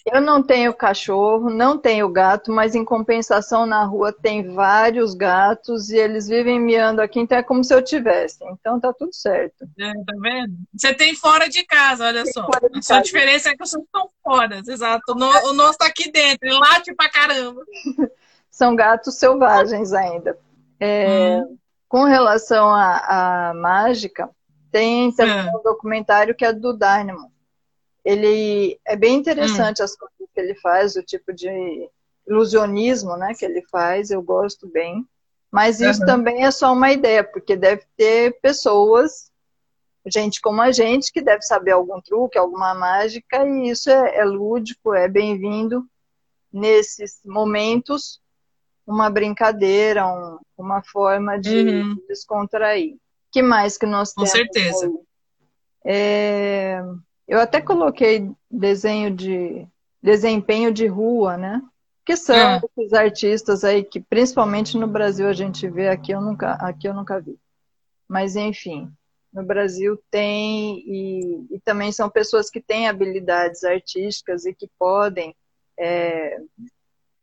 [0.07, 5.91] Eu não tenho cachorro, não tenho gato, mas em compensação na rua tem vários gatos
[5.91, 8.39] e eles vivem miando aqui, então é como se eu tivesse.
[8.45, 9.67] Então tá tudo certo.
[9.79, 10.55] É, tá vendo?
[10.73, 12.43] Você tem fora de casa, olha tem só.
[12.43, 12.83] A casa.
[12.83, 15.13] sua diferença é que vocês estão fora, exato.
[15.13, 17.63] O, o nosso tá aqui dentro, ele late pra caramba.
[18.49, 20.39] São gatos selvagens ainda.
[20.79, 21.59] É, hum.
[21.89, 24.31] Com relação à mágica,
[24.71, 25.51] tem também é.
[25.51, 27.36] um documentário que é do Dynamo
[28.07, 29.85] ele é bem interessante hum.
[29.85, 31.49] as coisas que ele faz, o tipo de
[32.27, 35.05] ilusionismo, né, que ele faz, eu gosto bem.
[35.51, 36.07] Mas isso uhum.
[36.07, 39.31] também é só uma ideia, porque deve ter pessoas,
[40.07, 44.25] gente como a gente, que deve saber algum truque, alguma mágica, e isso é, é
[44.25, 45.85] lúdico, é bem-vindo
[46.53, 48.21] nesses momentos,
[48.87, 51.97] uma brincadeira, um, uma forma de uhum.
[52.09, 52.97] descontrair.
[53.33, 54.31] que mais que nós temos?
[54.31, 54.93] Com certeza.
[55.85, 56.83] É,
[57.27, 59.67] eu até coloquei desenho de
[60.03, 61.63] desempenho de rua, né?
[62.05, 62.61] Que são é.
[62.79, 66.95] esses artistas aí que principalmente no Brasil a gente vê, aqui eu nunca, aqui eu
[66.95, 67.37] nunca vi.
[68.09, 68.93] Mas enfim,
[69.33, 75.35] no Brasil tem e, e também são pessoas que têm habilidades artísticas e que podem
[75.79, 76.39] é,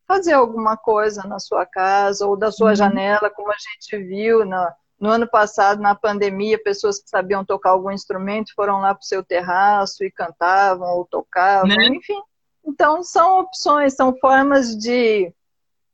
[0.05, 2.75] fazer alguma coisa na sua casa ou da sua uhum.
[2.75, 7.71] janela, como a gente viu na, no ano passado, na pandemia, pessoas que sabiam tocar
[7.71, 11.87] algum instrumento foram lá para o seu terraço e cantavam ou tocavam, né?
[11.87, 12.21] enfim.
[12.65, 15.29] Então, são opções, são formas de,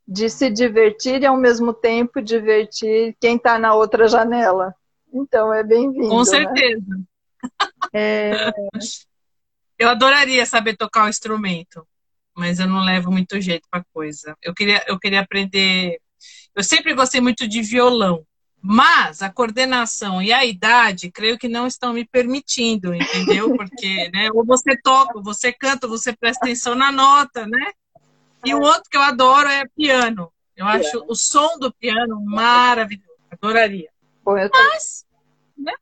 [0.08, 4.76] de se divertir e, ao mesmo tempo, divertir quem está na outra janela.
[5.12, 6.10] Então, é bem-vindo.
[6.10, 6.26] Com né?
[6.26, 6.86] certeza.
[6.88, 7.04] Né?
[7.92, 8.52] É...
[9.80, 11.84] Eu adoraria saber tocar um instrumento,
[12.38, 14.38] mas eu não levo muito jeito para coisa.
[14.40, 16.00] Eu queria, eu queria aprender.
[16.56, 18.24] Eu sempre gostei muito de violão.
[18.62, 23.56] Mas a coordenação e a idade, creio que não estão me permitindo, entendeu?
[23.56, 27.72] Porque, né, ou você toca, ou você canta, ou você presta atenção na nota, né?
[28.46, 30.32] E o outro que eu adoro é piano.
[30.56, 33.08] Eu acho o som do piano maravilhoso.
[33.32, 33.90] Adoraria.
[34.24, 35.06] Bom, eu mas,
[35.58, 35.74] né?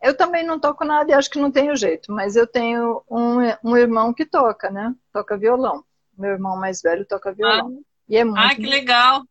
[0.00, 3.38] Eu também não toco nada e acho que não tenho jeito, mas eu tenho um,
[3.64, 4.94] um irmão que toca, né?
[5.12, 5.84] Toca violão.
[6.16, 7.78] Meu irmão mais velho toca violão.
[7.80, 8.38] Ah, e é muito.
[8.38, 9.24] Ah, que legal!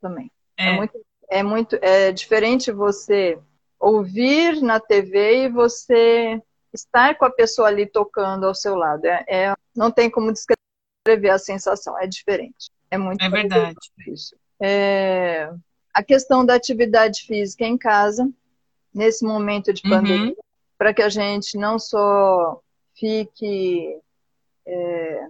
[0.00, 0.30] Também.
[0.56, 0.98] É, é muito
[1.32, 3.38] é muito é diferente você
[3.80, 6.40] ouvir na TV e você
[6.72, 9.06] estar com a pessoa ali tocando ao seu lado.
[9.06, 12.70] É, é não tem como descrever a sensação, é diferente.
[12.90, 13.76] É muito É verdade.
[14.06, 14.36] Isso.
[14.60, 15.50] É,
[15.92, 18.28] a questão da atividade física em casa,
[18.94, 19.90] nesse momento de uhum.
[19.90, 20.36] pandemia, uhum.
[20.76, 22.60] para que a gente não só
[22.94, 23.98] fique
[24.66, 25.26] é,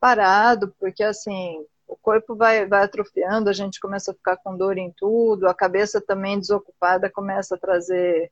[0.00, 4.78] parado, porque assim, o corpo vai, vai atrofiando, a gente começa a ficar com dor
[4.78, 8.30] em tudo, a cabeça também desocupada começa a trazer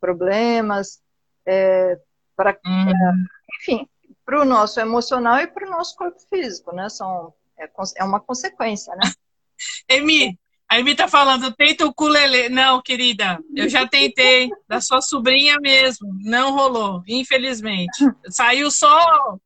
[0.00, 1.00] problemas,
[1.44, 1.98] é,
[2.36, 3.26] para, uhum.
[3.56, 3.88] enfim,
[4.24, 6.88] para o nosso emocional e para o nosso corpo físico, né?
[6.88, 9.10] São, é, é uma consequência, né?
[9.88, 12.48] Emi, a Emi tá falando, tenta o ukulele.
[12.48, 17.98] Não, querida, eu já tentei, da sua sobrinha mesmo, não rolou, infelizmente.
[18.28, 19.36] Saiu só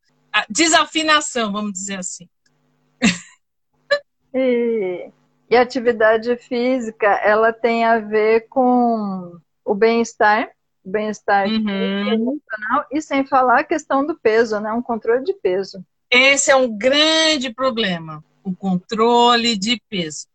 [0.51, 2.29] desafinação, vamos dizer assim.
[4.35, 5.11] E,
[5.49, 10.51] e atividade física, ela tem a ver com o bem-estar,
[10.85, 12.13] bem-estar uhum.
[12.13, 14.73] emocional, e sem falar a questão do peso, né?
[14.73, 15.85] Um controle de peso.
[16.11, 20.27] Esse é um grande problema, o controle de peso.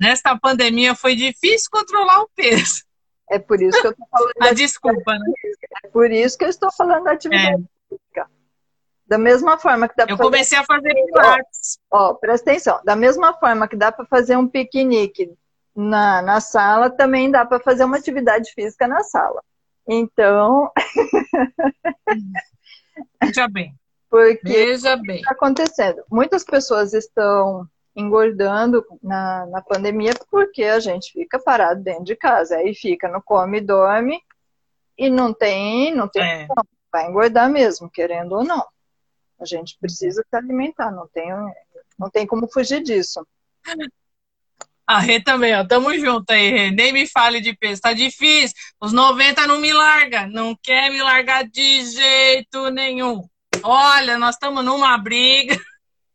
[0.00, 2.82] Nesta pandemia foi difícil controlar o peso.
[3.30, 4.32] É por isso que eu estou falando.
[4.42, 5.32] a desculpa, né?
[5.84, 7.71] É por isso que eu estou falando da atividade é.
[9.12, 11.78] Da mesma forma que dá para Eu comecei a fazer pilates.
[11.90, 12.80] Ó, ó, presta atenção.
[12.82, 15.30] Da mesma forma que dá para fazer um piquenique
[15.76, 19.42] na, na sala, também dá para fazer uma atividade física na sala.
[19.86, 20.72] Então.
[23.22, 23.74] Veja bem.
[24.08, 25.16] Porque Veja bem.
[25.16, 26.02] está acontecendo?
[26.10, 32.56] Muitas pessoas estão engordando na, na pandemia porque a gente fica parado dentro de casa.
[32.56, 34.22] Aí fica no come e dorme
[34.96, 36.48] e não tem, não tem é.
[36.90, 38.71] vai engordar mesmo, querendo ou não.
[39.42, 41.28] A gente precisa se alimentar, não tem,
[41.98, 43.26] não tem como fugir disso.
[44.86, 45.66] A Rê também, ó.
[45.66, 46.70] Tamo junto aí, Rê.
[46.70, 47.80] Nem me fale de peso.
[47.80, 48.56] Tá difícil.
[48.80, 50.26] Os 90 não me larga.
[50.26, 53.28] Não quer me largar de jeito nenhum.
[53.62, 55.56] Olha, nós estamos numa briga.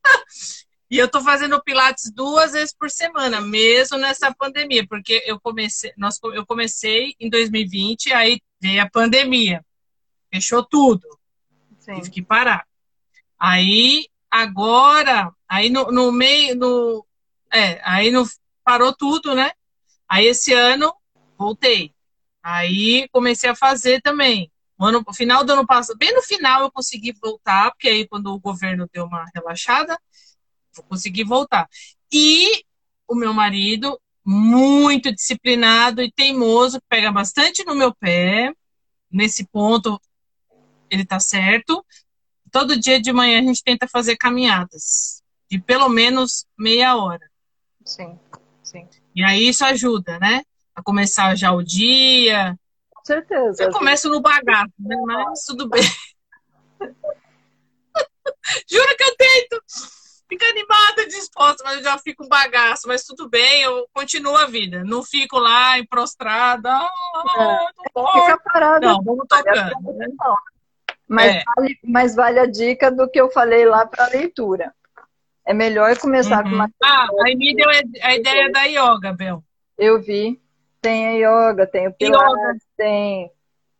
[0.89, 5.91] e eu tô fazendo pilates duas vezes por semana, mesmo nessa pandemia, porque eu comecei,
[5.97, 9.65] nós, eu comecei em 2020, aí veio a pandemia.
[10.33, 11.07] Fechou tudo.
[11.79, 11.95] Sim.
[11.95, 12.65] Tive que parar.
[13.39, 17.05] Aí, agora, aí no, no meio, no,
[17.53, 18.23] é, aí no,
[18.63, 19.51] parou tudo, né?
[20.07, 20.93] Aí esse ano,
[21.37, 21.93] voltei.
[22.41, 24.51] Aí comecei a fazer também.
[24.79, 28.07] No ano, no final do ano passado, bem no final eu consegui voltar, porque aí
[28.07, 29.99] quando o governo deu uma relaxada,
[30.77, 31.67] eu consegui voltar.
[32.11, 32.63] E
[33.07, 38.53] o meu marido, muito disciplinado e teimoso, pega bastante no meu pé.
[39.09, 39.99] Nesse ponto,
[40.89, 41.85] ele tá certo.
[42.57, 47.29] Todo dia de manhã a gente tenta fazer caminhadas de pelo menos meia hora.
[47.85, 48.17] Sim,
[48.63, 48.87] sim.
[49.15, 50.41] E aí isso ajuda, né?
[50.75, 52.57] A começar já o dia,
[53.07, 53.63] certeza.
[53.63, 54.97] Eu começo no bagaço, né?
[55.05, 55.83] Mas tudo bem.
[58.67, 59.61] Juro que eu tento
[60.27, 62.87] ficar animada, disposta, mas eu já fico um bagaço.
[62.87, 64.83] Mas tudo bem, eu continuo a vida.
[64.83, 66.71] Não fico lá prostrada.
[66.71, 68.87] Ah, é, fica parada.
[68.87, 69.93] Não, vamos tocando.
[69.93, 70.07] Né?
[71.07, 71.43] Mas, é.
[71.55, 74.73] vale, mas vale a dica do que eu falei lá para a leitura.
[75.45, 76.49] É melhor começar uhum.
[76.49, 76.71] com uma.
[76.83, 79.43] Ah, aí me deu a ideia da yoga, Bel.
[79.77, 80.41] Eu vi.
[80.81, 81.11] Tem a
[81.51, 83.31] yoga, tem o pilates, tem...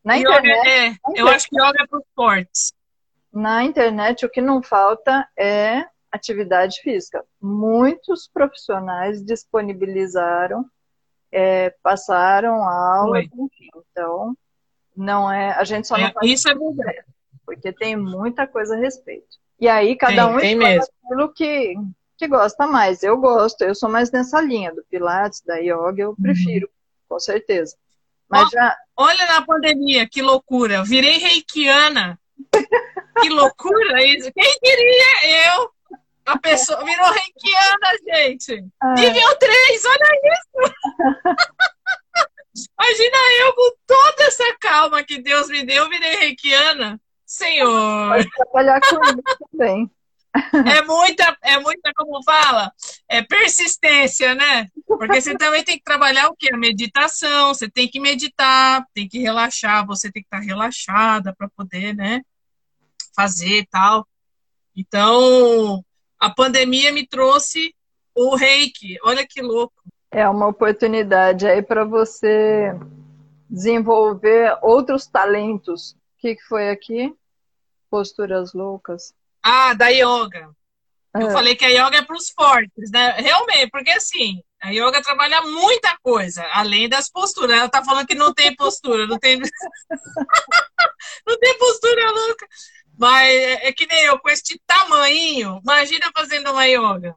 [0.03, 2.73] Na yoga internet, é, na eu acho que yoga é para os fortes.
[3.31, 7.23] Na internet, o que não falta é atividade física.
[7.41, 10.65] Muitos profissionais disponibilizaram,
[11.31, 13.69] é, passaram aula, enfim.
[13.91, 14.35] Então,
[14.95, 17.05] não é, a gente só não é, faz isso é verdade.
[17.47, 19.38] Porque tem muita coisa a respeito.
[19.57, 20.86] E aí cada tem, um tem mesmo.
[21.05, 21.75] aquilo que
[22.17, 23.03] que gosta mais.
[23.03, 26.15] Eu gosto, eu sou mais nessa linha do pilates, da yoga, eu uhum.
[26.15, 26.69] prefiro
[27.07, 27.77] com certeza.
[28.27, 28.75] Mas já...
[28.97, 30.75] Olha na pandemia, que loucura.
[30.75, 32.19] Eu virei reikiana.
[33.21, 34.31] que loucura isso.
[34.33, 35.71] Quem diria eu?
[36.25, 38.65] A pessoa virou reikiana, gente.
[38.81, 38.93] Ah.
[38.95, 40.73] Nível 3, olha isso.
[42.79, 46.99] Imagina eu com toda essa calma que Deus me deu, virei reikiana.
[47.27, 48.09] Senhor.
[48.09, 49.91] Pode trabalhar comigo também.
[50.65, 52.71] É muita, é muita, como fala,
[53.07, 54.67] é persistência, né?
[54.85, 56.53] Porque você também tem que trabalhar o que?
[56.53, 61.49] A meditação, você tem que meditar, tem que relaxar, você tem que estar relaxada para
[61.49, 62.21] poder, né?
[63.15, 64.07] Fazer tal.
[64.75, 65.83] Então,
[66.19, 67.73] a pandemia me trouxe
[68.13, 68.95] o reiki.
[69.03, 69.73] Olha que louco.
[70.11, 72.73] É uma oportunidade aí para você
[73.49, 75.95] desenvolver outros talentos.
[76.27, 77.15] Que, que foi aqui?
[77.89, 79.13] Posturas loucas.
[79.41, 80.53] Ah, da yoga.
[81.15, 81.31] Eu é.
[81.31, 83.11] falei que a yoga é para os fortes, né?
[83.11, 87.57] Realmente, porque assim, a yoga trabalha muita coisa, além das posturas.
[87.57, 89.39] Ela tá falando que não tem postura, não tem.
[91.25, 92.45] não tem postura louca.
[92.99, 97.15] Mas é, é que nem eu, com este tamanho, imagina fazendo uma yoga.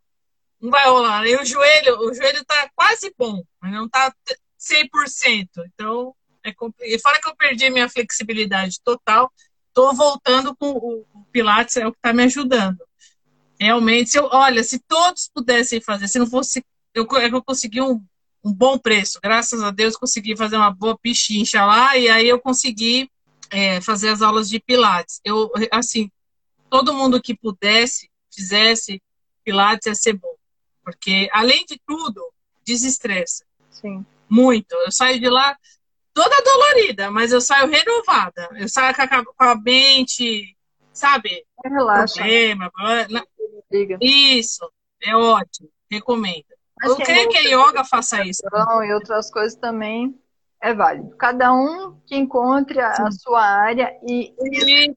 [0.61, 1.27] Não vai rolar.
[1.27, 4.15] E o joelho, o joelho tá quase bom, mas não tá
[4.57, 5.49] 100%.
[5.67, 6.15] Então,
[6.45, 6.95] é complicado.
[6.95, 9.33] E fora que eu perdi minha flexibilidade total,
[9.73, 12.79] tô voltando com o Pilates, é o que está me ajudando.
[13.59, 16.65] Realmente, se eu, olha, se todos pudessem fazer, se não fosse.
[16.95, 18.03] Eu, eu consegui um,
[18.43, 22.41] um bom preço, graças a Deus consegui fazer uma boa pichincha lá, e aí eu
[22.41, 23.11] consegui
[23.51, 25.21] é, fazer as aulas de Pilates.
[25.25, 26.11] Eu, assim,
[26.69, 29.03] todo mundo que pudesse, fizesse
[29.45, 30.35] Pilates ia ser bom.
[30.83, 32.23] Porque, além de tudo,
[32.65, 33.45] desestressa.
[33.71, 34.05] Sim.
[34.29, 34.73] Muito.
[34.73, 35.57] Eu saio de lá,
[36.13, 38.49] toda dolorida, mas eu saio renovada.
[38.59, 40.57] Eu saio com a, com a mente,
[40.93, 41.45] sabe?
[41.65, 42.15] Relaxa.
[42.15, 42.71] Problema,
[44.01, 44.71] isso,
[45.03, 46.45] é ótimo, recomendo.
[46.81, 48.43] Mas eu creio que a yoga faça isso.
[48.85, 50.19] E outras coisas também
[50.61, 51.15] é válido.
[51.17, 54.95] Cada um que encontre a, a sua área e, e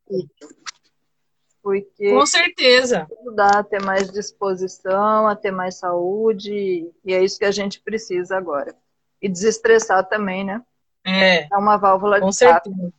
[1.63, 7.39] porque com certeza ajudar a ter mais disposição, a ter mais saúde, e é isso
[7.39, 8.75] que a gente precisa agora.
[9.21, 10.61] E desestressar também, né?
[11.05, 11.47] É.
[11.51, 12.93] É uma válvula Com de certeza.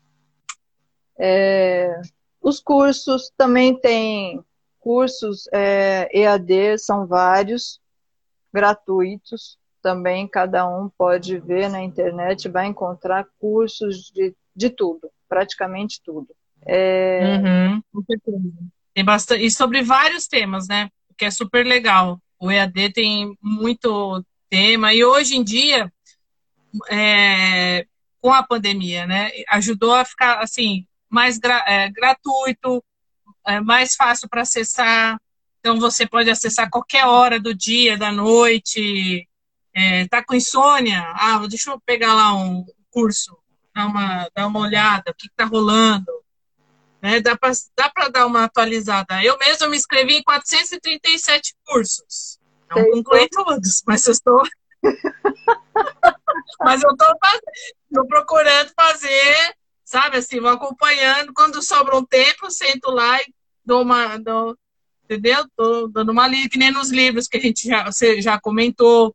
[1.18, 2.00] É,
[2.40, 4.44] os cursos também tem
[4.80, 7.80] cursos é, EAD, são vários,
[8.52, 16.00] gratuitos também, cada um pode ver na internet, vai encontrar cursos de, de tudo, praticamente
[16.02, 16.28] tudo.
[16.64, 17.36] É...
[17.36, 17.82] Uhum.
[18.94, 20.88] Tem bastante, e sobre vários temas, né?
[21.18, 22.18] Que é super legal.
[22.38, 25.92] O EAD tem muito tema, e hoje em dia,
[26.90, 27.86] é,
[28.24, 29.30] com a pandemia, né?
[29.50, 32.82] Ajudou a ficar assim mais gra é, gratuito,
[33.46, 35.20] é, mais fácil para acessar.
[35.60, 39.28] Então você pode acessar qualquer hora do dia, da noite.
[39.74, 41.02] É, tá com insônia?
[41.14, 43.36] Ah, deixa eu pegar lá um curso,
[43.74, 46.10] dar uma, dar uma olhada, o que está rolando.
[47.02, 47.20] Né?
[47.20, 49.22] Dá para dá dar uma atualizada.
[49.22, 52.38] Eu mesma me inscrevi em 437 cursos.
[52.70, 54.42] Não concluí todos, mas eu estou.
[56.60, 57.08] mas eu estou
[57.86, 61.32] Estou procurando fazer, sabe assim, vou acompanhando.
[61.32, 63.32] Quando sobra um tempo, sento lá e
[63.64, 64.18] dou uma.
[64.18, 64.56] Dou,
[65.04, 65.46] entendeu?
[65.56, 69.14] Tô dando uma lida, que nem nos livros que a gente já, você já comentou,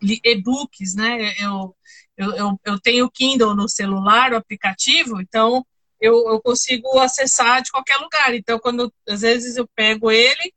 [0.00, 1.34] e-books, né?
[1.38, 1.76] Eu,
[2.16, 5.64] eu, eu, eu tenho Kindle no celular, o aplicativo, então
[6.00, 8.34] eu, eu consigo acessar de qualquer lugar.
[8.34, 10.54] Então, quando às vezes eu pego ele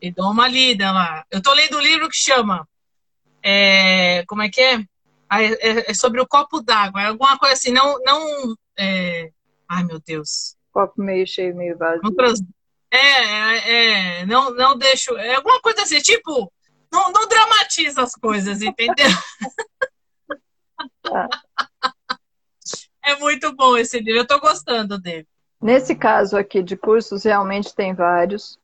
[0.00, 1.24] e dou uma lida lá.
[1.30, 2.66] Eu estou lendo um livro que chama.
[3.42, 4.84] É, como é que é?
[5.40, 7.98] É, é, sobre o copo d'água, é alguma coisa assim, não.
[8.04, 9.30] não é...
[9.68, 10.56] Ai, meu Deus.
[10.72, 12.02] Copo meio cheio, meio vazio.
[12.90, 15.16] É, é, é, não, não deixo.
[15.16, 16.52] É alguma coisa assim, tipo,
[16.92, 19.06] não, não dramatiza as coisas, entendeu?
[23.04, 25.26] É muito bom esse livro, eu estou gostando dele.
[25.60, 28.58] Nesse caso aqui de cursos, realmente tem vários.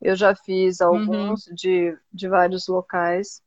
[0.00, 0.88] Eu já fiz uhum.
[0.88, 1.54] alguns uhum.
[1.54, 3.42] de, de vários locais.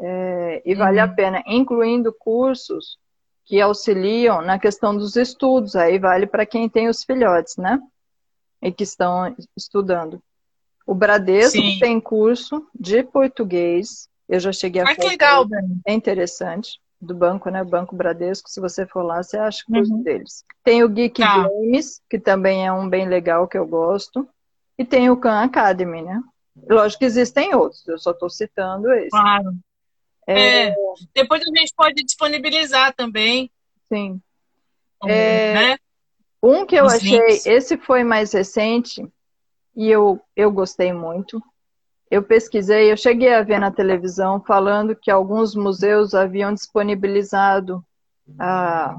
[0.00, 1.04] É, e vale uhum.
[1.04, 2.98] a pena, incluindo cursos
[3.44, 5.74] que auxiliam na questão dos estudos.
[5.74, 7.80] Aí vale para quem tem os filhotes, né?
[8.62, 10.22] E que estão estudando.
[10.86, 11.78] O Bradesco Sim.
[11.78, 14.08] tem curso de português.
[14.28, 15.00] Eu já cheguei a fazer.
[15.00, 15.46] Que legal,
[15.86, 17.62] É interessante do banco, né?
[17.62, 20.02] O Banco Bradesco, se você for lá, você acha o curso uhum.
[20.02, 20.44] deles.
[20.64, 21.48] Tem o Geek tá.
[21.48, 24.28] Games, que também é um bem legal que eu gosto.
[24.76, 26.22] E tem o Khan Academy, né?
[26.68, 29.10] Lógico que existem outros, eu só estou citando esse.
[29.10, 29.54] Claro.
[30.28, 30.66] É...
[30.66, 30.74] é...
[31.14, 33.50] depois a gente pode disponibilizar também.
[33.90, 34.20] Sim.
[35.06, 35.54] É...
[35.54, 35.78] Né?
[36.42, 37.46] Um que eu Os achei, links.
[37.46, 39.02] esse foi mais recente
[39.74, 41.42] e eu, eu gostei muito,
[42.10, 47.84] eu pesquisei, eu cheguei a ver na televisão falando que alguns museus haviam disponibilizado
[48.38, 48.98] ah,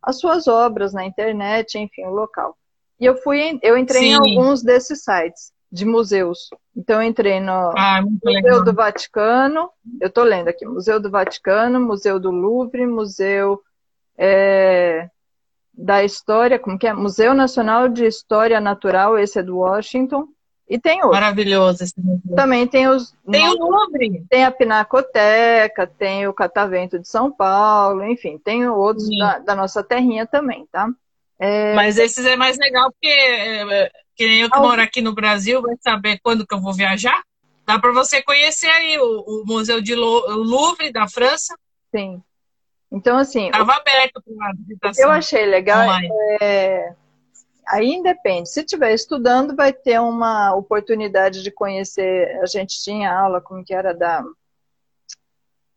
[0.00, 2.56] as suas obras na internet, enfim, o local.
[3.00, 4.08] E eu fui, eu entrei Sim.
[4.10, 6.50] em alguns desses sites de museus.
[6.76, 8.64] Então eu entrei no ah, Museu legal.
[8.64, 9.70] do Vaticano,
[10.00, 13.58] eu estou lendo aqui, Museu do Vaticano, Museu do Louvre, Museu
[14.18, 15.08] é,
[15.72, 16.92] da História, como que é?
[16.92, 20.28] Museu Nacional de História Natural, esse é do Washington,
[20.68, 21.20] e tem outros.
[21.20, 22.36] Maravilhoso esse museu.
[22.36, 23.14] Também tem os.
[23.30, 24.24] Tem o Louvre.
[24.28, 29.82] Tem a Pinacoteca, tem o Catavento de São Paulo, enfim, tem outros da, da, nossa
[29.82, 30.88] terrinha também, tá?
[31.38, 31.74] É...
[31.74, 35.62] Mas esses é mais legal porque é, que nem eu que moro aqui no Brasil,
[35.62, 37.22] vai saber quando que eu vou viajar.
[37.66, 41.56] Dá para você conhecer aí o, o Museu de Louvre da França.
[41.94, 42.22] Sim.
[42.90, 43.46] Então, assim.
[43.46, 45.04] Estava aberto para visitação.
[45.04, 45.88] Eu achei legal.
[46.40, 46.94] É,
[47.66, 48.50] aí depende.
[48.50, 52.38] Se estiver estudando, vai ter uma oportunidade de conhecer.
[52.42, 54.22] A gente tinha aula, como que era da.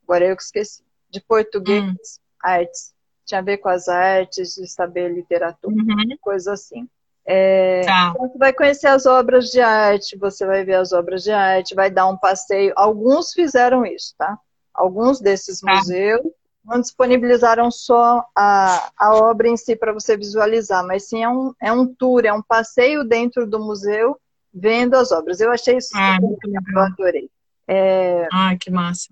[0.03, 0.83] Agora eu que esqueci.
[1.09, 1.95] De português, hum.
[2.43, 2.93] artes.
[3.25, 6.17] Tinha a ver com as artes, de saber literatura, uhum.
[6.21, 6.87] coisa assim.
[7.27, 8.13] É, tá.
[8.13, 11.73] Então, você vai conhecer as obras de arte, você vai ver as obras de arte,
[11.73, 12.73] vai dar um passeio.
[12.75, 14.37] Alguns fizeram isso, tá?
[14.73, 15.73] Alguns desses tá.
[15.73, 16.21] museus
[16.65, 21.53] não disponibilizaram só a, a obra em si para você visualizar, mas sim é um,
[21.61, 24.19] é um tour, é um passeio dentro do museu
[24.51, 25.39] vendo as obras.
[25.39, 27.29] Eu achei isso ah, muito legal, eu adorei.
[27.67, 28.27] É...
[28.31, 29.09] Ai, que massa.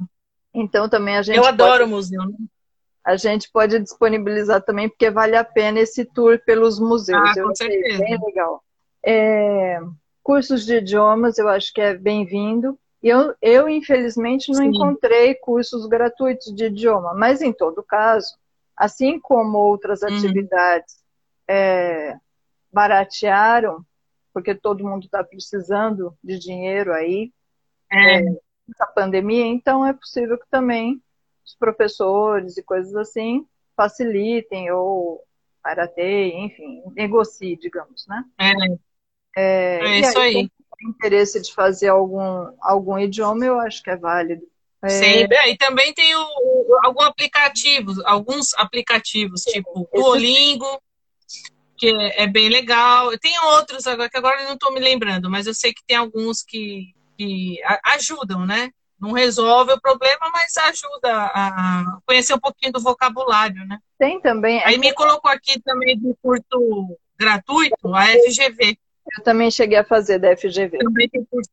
[0.54, 1.38] Então também a gente.
[1.38, 2.22] Eu adoro o museu.
[2.24, 2.36] Né?
[3.06, 7.20] A gente pode disponibilizar também, porque vale a pena esse tour pelos museus.
[7.20, 8.00] Ah, eu com certeza.
[8.00, 8.64] bem legal.
[9.06, 9.80] É...
[10.22, 12.80] Cursos de idiomas, eu acho que é bem-vindo.
[13.02, 14.70] Eu, eu, infelizmente, não Sim.
[14.70, 18.34] encontrei cursos gratuitos de idioma, mas, em todo caso,
[18.78, 20.08] assim como outras uhum.
[20.08, 21.04] atividades
[21.46, 22.16] é,
[22.72, 23.86] baratearam,
[24.34, 27.32] porque todo mundo está precisando de dinheiro aí,
[27.92, 28.20] é.
[28.20, 28.36] é,
[28.96, 31.02] pandemia, então é possível que também
[31.46, 35.24] os professores e coisas assim facilitem ou
[35.64, 38.24] barateiem, enfim, negociem, digamos, né?
[38.40, 38.52] É,
[39.36, 40.36] é, é isso aí.
[40.38, 40.52] aí
[40.84, 44.44] interesse de fazer algum, algum idioma, eu acho que é válido.
[44.84, 44.90] É...
[44.90, 50.82] Sim, e também tem o, algum aplicativo, alguns aplicativos, tipo Duolingo,
[51.78, 53.18] que é, é, bem legal.
[53.18, 55.96] Tem outros agora que agora eu não estou me lembrando, mas eu sei que tem
[55.96, 58.72] alguns que, que ajudam, né?
[59.00, 63.80] Não resolve o problema, mas ajuda a conhecer um pouquinho do vocabulário, né?
[63.98, 64.64] Tem também.
[64.64, 68.78] Aí me colocou aqui também de curso gratuito, a FGV.
[69.18, 70.78] Eu também cheguei a fazer da FGV.
[70.78, 71.50] Também tem curso.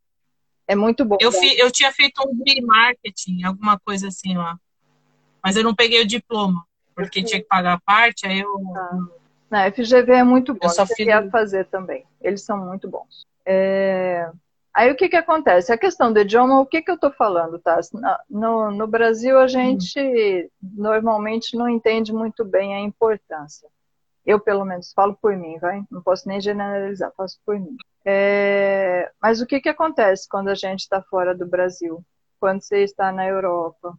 [0.66, 1.16] É muito bom.
[1.20, 4.56] Eu, fi, eu tinha feito um de marketing, alguma coisa assim lá.
[5.42, 6.64] Mas eu não peguei o diploma,
[6.94, 8.76] porque tinha que pagar a parte, aí eu.
[8.76, 8.98] Ah.
[9.50, 10.60] Na FGV é muito bom.
[10.62, 12.06] Eu só cheguei a fazer também.
[12.20, 13.26] Eles são muito bons.
[13.44, 14.30] É...
[14.72, 15.72] Aí o que, que acontece?
[15.72, 17.80] A questão do idioma, o que, que eu estou falando, tá?
[18.28, 20.48] No, no Brasil, a gente hum.
[20.62, 23.68] normalmente não entende muito bem a importância.
[24.24, 25.82] Eu, pelo menos, falo por mim, vai?
[25.90, 27.76] Não posso nem generalizar, faço por mim.
[28.04, 29.10] É...
[29.20, 32.04] Mas o que, que acontece quando a gente está fora do Brasil?
[32.38, 33.98] Quando você está na Europa?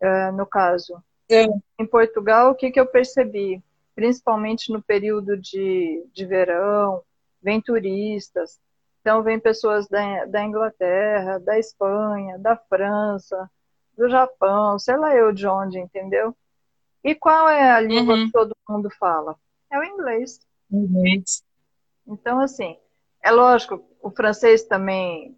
[0.00, 1.44] É, no caso, é.
[1.78, 3.62] em Portugal, o que, que eu percebi?
[3.94, 7.02] Principalmente no período de, de verão,
[7.42, 8.60] vem turistas.
[9.08, 13.50] Então, vem pessoas da, da Inglaterra, da Espanha, da França,
[13.96, 16.36] do Japão, sei lá eu de onde, entendeu?
[17.02, 18.26] E qual é a língua uhum.
[18.26, 19.34] que todo mundo fala?
[19.70, 20.40] é o inglês.
[20.70, 21.42] Inglês.
[22.06, 22.76] Então, assim,
[23.24, 25.34] é lógico, o francês também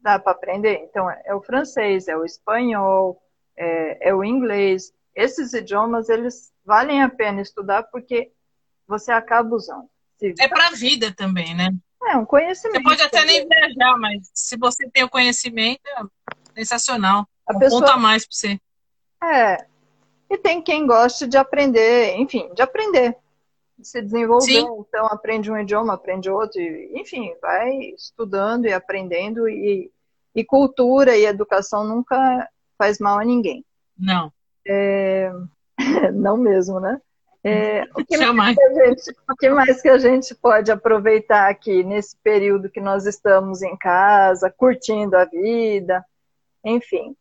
[0.00, 0.80] dá para aprender.
[0.90, 3.22] Então, é o francês, é o espanhol,
[3.56, 4.92] é, é o inglês.
[5.14, 8.32] Esses idiomas, eles valem a pena estudar porque
[8.84, 9.88] você acaba usando.
[10.18, 10.34] Se...
[10.40, 11.70] É para a vida também, né?
[12.04, 12.82] É um conhecimento.
[12.82, 17.26] Você pode até nem viajar, mas se você tem o conhecimento, é sensacional.
[17.46, 17.80] A um pessoa...
[17.80, 18.60] ponto a mais para você.
[19.22, 19.66] É.
[20.30, 23.16] E tem quem goste de aprender, enfim, de aprender,
[23.78, 24.44] de se desenvolver.
[24.44, 24.66] Sim.
[24.80, 29.48] Então, aprende um idioma, aprende outro, e, enfim, vai estudando e aprendendo.
[29.48, 29.90] E,
[30.34, 33.64] e cultura e educação nunca faz mal a ninguém.
[33.98, 34.32] Não.
[34.66, 35.32] É...
[36.12, 37.00] Não mesmo, né?
[37.44, 41.82] É, o, que mais que gente, o que mais que a gente pode aproveitar aqui
[41.82, 46.04] nesse período que nós estamos em casa, curtindo a vida,
[46.64, 47.16] enfim,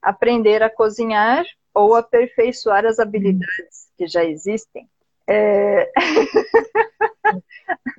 [0.00, 1.44] aprender a cozinhar
[1.74, 4.88] ou aperfeiçoar as habilidades que já existem.
[5.28, 5.90] É...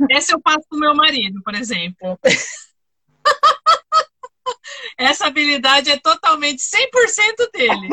[0.10, 2.20] Esse eu passo com meu marido, por exemplo.
[4.97, 7.88] Essa habilidade é totalmente 100% dele.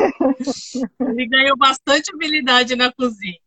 [0.99, 3.39] Ele ganhou bastante habilidade na cozinha.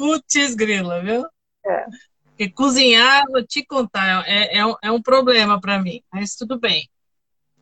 [0.00, 1.26] Putz grila, viu?
[1.66, 1.84] É.
[2.24, 6.58] Porque cozinhar, vou te contar, é, é, um, é um problema para mim, mas tudo
[6.58, 6.88] bem.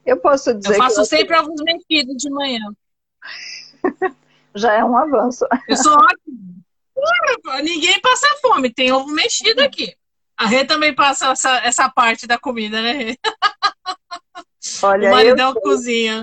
[0.07, 0.75] Eu posso dizer.
[0.75, 1.41] Eu faço sempre eu...
[1.41, 2.61] ovos mexidos de manhã.
[4.55, 5.45] Já é um avanço.
[5.69, 6.63] Eu sou ótimo.
[7.65, 9.97] Ninguém passa fome, tem ovo mexido aqui.
[10.37, 13.19] A Rê também passa essa, essa parte da comida, né, Rê?
[14.81, 16.23] Olha, o maridão cozinha.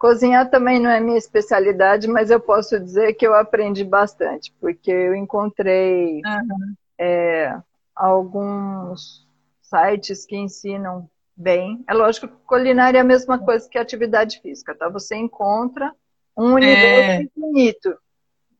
[0.00, 4.90] Cozinhar também não é minha especialidade, mas eu posso dizer que eu aprendi bastante, porque
[4.90, 6.74] eu encontrei uhum.
[6.98, 7.54] é,
[7.94, 9.28] alguns
[9.60, 11.84] sites que ensinam bem.
[11.86, 14.88] É lógico que culinária é a mesma coisa que atividade física, tá?
[14.88, 15.94] Você encontra
[16.34, 17.22] um universo é.
[17.22, 17.98] infinito.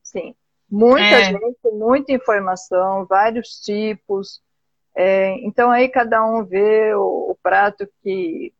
[0.03, 0.35] Sim.
[0.69, 1.23] Muita é.
[1.23, 4.43] gente, muita informação, vários tipos.
[4.93, 8.53] É, então aí cada um vê o, o prato que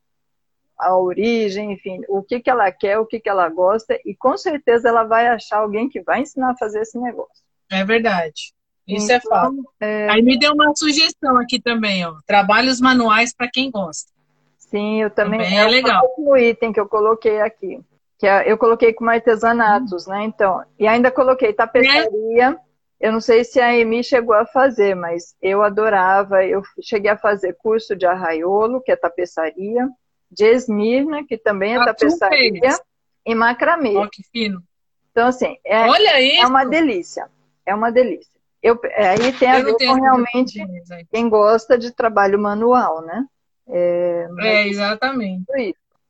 [0.81, 4.35] a origem, enfim, o que, que ela quer, o que, que ela gosta, e com
[4.35, 7.43] certeza ela vai achar alguém que vai ensinar a fazer esse negócio.
[7.71, 8.53] É verdade.
[8.87, 9.73] Isso é então, é fato.
[9.79, 10.09] É...
[10.09, 12.15] Aí me deu uma sugestão aqui também, ó.
[12.25, 14.11] Trabalhos manuais para quem gosta.
[14.57, 15.39] Sim, eu também.
[15.39, 16.01] também é, é legal.
[16.17, 17.79] O item que eu coloquei aqui.
[18.17, 20.11] Que é, eu coloquei com artesanatos, hum.
[20.11, 20.23] né?
[20.25, 22.49] Então, e ainda coloquei tapeçaria.
[22.49, 22.71] É.
[22.99, 26.43] Eu não sei se a Amy chegou a fazer, mas eu adorava.
[26.43, 29.87] Eu cheguei a fazer curso de arraiolo, que é tapeçaria
[30.31, 32.79] de Esmirna, que também é ah, tapeçaria,
[33.25, 33.97] e macramê.
[33.97, 34.63] Oh, que fino.
[35.11, 37.29] Então, assim, é, Olha é uma delícia.
[37.65, 38.39] É uma delícia.
[38.63, 40.63] Eu, é, aí tem a ver com realmente
[41.11, 43.25] quem gosta de trabalho manual, né?
[43.67, 45.45] É, é exatamente.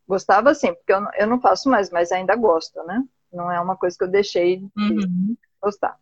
[0.08, 3.04] Gostava sim, porque eu, eu não faço mais, mas ainda gosto, né?
[3.32, 5.36] Não é uma coisa que eu deixei de uhum.
[5.62, 5.98] gostar.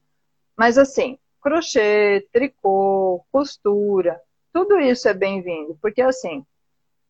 [0.57, 4.19] Mas assim, crochê, tricô, costura,
[4.51, 6.43] tudo isso é bem-vindo, porque assim,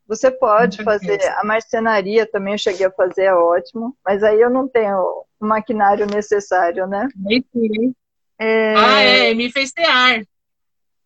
[0.09, 4.49] você pode fazer a marcenaria também, eu cheguei a fazer, é ótimo, mas aí eu
[4.49, 4.97] não tenho
[5.39, 7.07] o maquinário necessário, né?
[8.39, 8.75] É...
[8.75, 10.23] Ah, é, a Amy fez tear.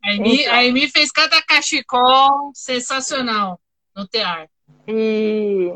[0.01, 0.53] A Amy, então.
[0.53, 3.59] a Amy fez cada cachecol sensacional
[3.93, 4.47] no tear.
[4.87, 5.73] E,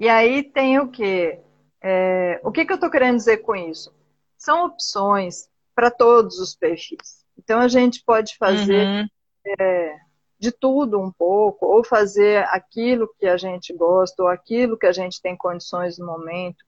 [0.00, 1.40] e aí tem o quê?
[1.82, 3.94] É, o que, que eu estou querendo dizer com isso?
[4.38, 7.26] São opções para todos os perfis.
[7.38, 9.06] Então a gente pode fazer uhum.
[9.60, 9.96] é,
[10.44, 14.92] de tudo um pouco, ou fazer aquilo que a gente gosta, ou aquilo que a
[14.92, 16.62] gente tem condições no momento.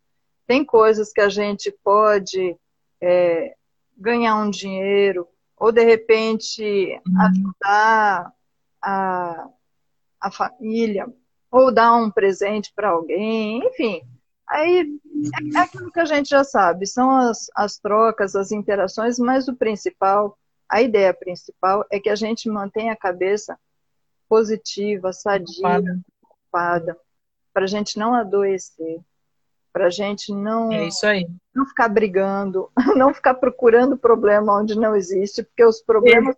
[0.47, 2.57] Tem coisas que a gente pode
[3.03, 3.55] é,
[3.95, 6.63] ganhar um dinheiro, ou de repente
[7.07, 7.21] uhum.
[7.21, 8.33] ajudar
[8.81, 9.49] a,
[10.23, 11.07] a família,
[11.51, 14.01] ou dar um presente para alguém, enfim.
[14.49, 14.99] Aí
[15.55, 19.49] é, é aquilo que a gente já sabe, são as, as trocas, as interações, mas
[19.49, 23.59] o principal, a ideia principal é que a gente mantenha a cabeça
[24.29, 25.83] positiva, sadia,
[26.23, 26.97] ocupada,
[27.53, 29.01] para a gente não adoecer,
[29.73, 31.29] para a gente não, é isso aí.
[31.55, 36.35] não ficar brigando, não ficar procurando problema onde não existe, porque os problemas.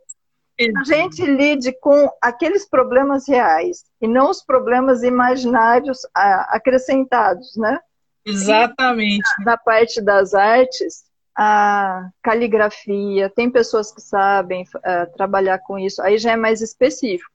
[0.60, 0.66] É.
[0.76, 7.78] A gente lide com aqueles problemas reais e não os problemas imaginários acrescentados, né?
[8.26, 9.22] Exatamente.
[9.38, 11.04] Na, na parte das artes,
[11.36, 17.30] a caligrafia, tem pessoas que sabem uh, trabalhar com isso, aí já é mais específico.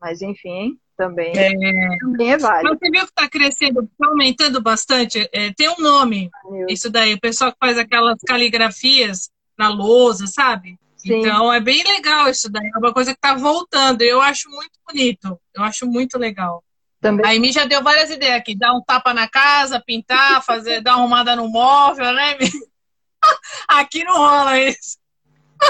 [0.00, 2.70] Mas, enfim, também é, também é válido.
[2.70, 5.28] Mas você viu que está crescendo, está aumentando bastante?
[5.32, 6.30] É, tem um nome,
[6.68, 10.78] isso daí, o pessoal que faz aquelas caligrafias na lousa, sabe?
[10.96, 11.20] Sim.
[11.20, 14.02] Então é bem legal isso daí, é uma coisa que está voltando.
[14.02, 16.64] Eu acho muito bonito, eu acho muito legal.
[17.00, 17.26] Também.
[17.26, 20.92] A Amy já deu várias ideias aqui, dar um tapa na casa, pintar, fazer, dar
[20.96, 22.36] uma arrumada no móvel, né?
[23.68, 24.98] aqui não rola isso.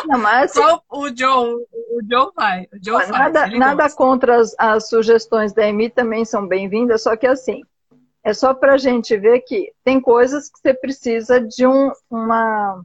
[0.06, 2.68] Não, mas Só o Joe, o Joe vai.
[2.72, 7.16] O Joe faz, nada nada contra as, as sugestões da Emi também são bem-vindas, só
[7.16, 7.62] que assim,
[8.26, 12.84] é só para a gente ver que tem coisas que você precisa de um, uma,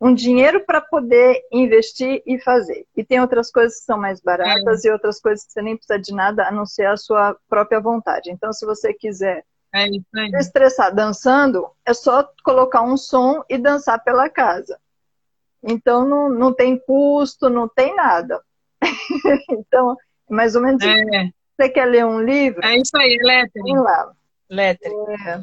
[0.00, 2.84] um dinheiro para poder investir e fazer.
[2.96, 4.88] E tem outras coisas que são mais baratas é.
[4.88, 7.80] e outras coisas que você nem precisa de nada a não ser a sua própria
[7.80, 8.32] vontade.
[8.32, 14.02] Então, se você quiser é se estressar dançando, é só colocar um som e dançar
[14.02, 14.76] pela casa.
[15.62, 18.40] Então não, não tem custo, não tem nada.
[19.50, 19.96] então,
[20.28, 20.82] mais ou menos.
[20.82, 21.30] É.
[21.56, 22.64] Você quer ler um livro?
[22.64, 23.64] É isso aí, lettering.
[23.64, 24.12] Vem lá.
[24.50, 25.12] Lettering.
[25.26, 25.40] É.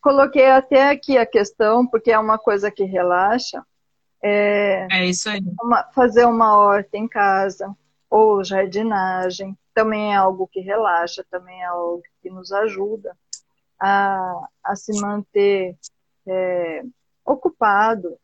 [0.00, 3.64] Coloquei até aqui a questão, porque é uma coisa que relaxa.
[4.22, 5.40] É, é isso aí.
[5.62, 7.74] Uma, fazer uma horta em casa,
[8.08, 13.16] ou jardinagem, também é algo que relaxa, também é algo que nos ajuda
[13.78, 15.76] a, a se manter
[16.26, 16.82] é,
[17.24, 18.18] ocupado,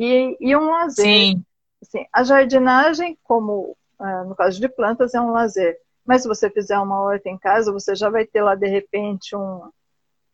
[0.00, 1.04] e, e um lazer.
[1.04, 1.44] Sim.
[1.82, 5.76] Assim, a jardinagem, como uh, no caso de plantas, é um lazer.
[6.06, 9.36] Mas se você fizer uma horta em casa, você já vai ter lá, de repente,
[9.36, 9.70] um,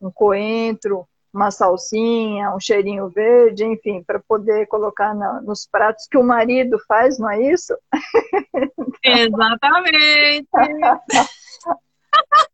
[0.01, 6.17] um coentro, uma salsinha, um cheirinho verde, enfim, para poder colocar na, nos pratos que
[6.17, 7.77] o marido faz, não é isso?
[9.05, 10.49] Exatamente!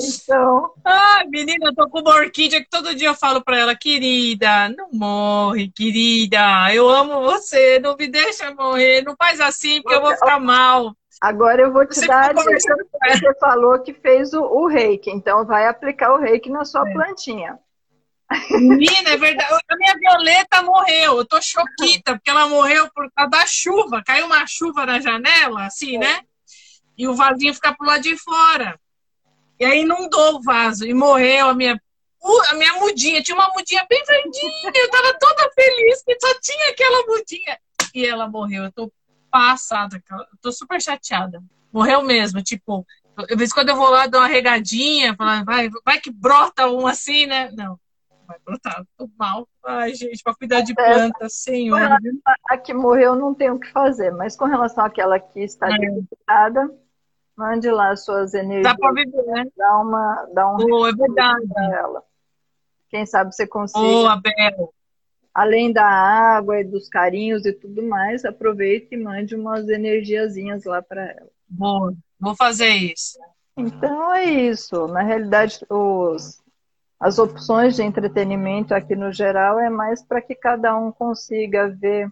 [0.00, 0.72] Então.
[0.84, 4.68] Ai, menina, eu tô com uma orquídea que todo dia eu falo pra ela, querida,
[4.70, 10.02] não morre, querida, eu amo você, não me deixa morrer, não faz assim porque eu
[10.02, 10.94] vou ficar mal.
[11.20, 15.66] Agora eu vou te você dar Você falou que fez o, o, reiki, então vai
[15.66, 16.92] aplicar o reiki na sua é.
[16.92, 17.58] plantinha.
[18.50, 19.52] Menina, é verdade.
[19.68, 21.16] A minha violeta morreu.
[21.16, 24.02] Eu tô choquita, porque ela morreu por causa da chuva.
[24.04, 25.98] Caiu uma chuva na janela, assim, é.
[25.98, 26.20] né?
[26.96, 28.78] E o vasinho fica pro lado de fora.
[29.58, 31.80] E aí inundou o vaso e morreu a minha,
[32.50, 33.22] a minha mudinha.
[33.22, 34.72] Tinha uma mudinha bem verdinha.
[34.74, 37.58] Eu tava toda feliz que só tinha aquela mudinha.
[37.94, 38.64] E ela morreu.
[38.64, 38.92] Eu tô
[39.30, 41.42] passada, eu tô super chateada.
[41.72, 42.86] Morreu mesmo, tipo,
[43.26, 46.66] de vez em quando eu vou lá dar uma regadinha, falando, vai, vai que brota
[46.68, 47.50] um assim, né?
[47.52, 47.78] Não,
[48.26, 49.48] vai brotar, tô mal.
[49.64, 51.80] Ai, gente, pra cuidar de é, planta, senhor.
[52.48, 55.78] A que morreu não tem o que fazer, mas com relação àquela que está é.
[55.78, 56.70] debilitada,
[57.38, 58.64] Mande lá suas energias.
[58.64, 59.46] Dá para viver, né?
[59.56, 61.46] Dá, uma, dá um oh, é verdade.
[61.72, 62.02] ela.
[62.90, 63.80] Quem sabe você consiga.
[63.80, 64.74] Oh, Abel.
[65.32, 70.82] Além da água e dos carinhos e tudo mais, aproveite e mande umas energiazinhas lá
[70.82, 71.28] para ela.
[71.48, 73.16] Boa, vou fazer isso.
[73.56, 74.88] Então é isso.
[74.88, 76.42] Na realidade, os,
[76.98, 82.10] as opções de entretenimento aqui no geral é mais para que cada um consiga ver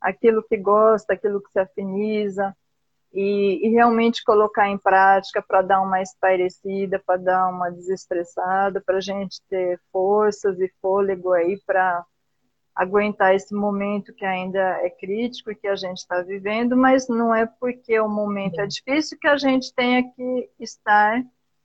[0.00, 2.52] aquilo que gosta, aquilo que se afiniza,
[3.12, 8.98] e, e realmente colocar em prática para dar uma espairecida, para dar uma desestressada, para
[8.98, 12.04] a gente ter forças e fôlego aí para
[12.74, 17.34] aguentar esse momento que ainda é crítico e que a gente está vivendo, mas não
[17.34, 21.24] é porque o momento é difícil que a gente tenha que estar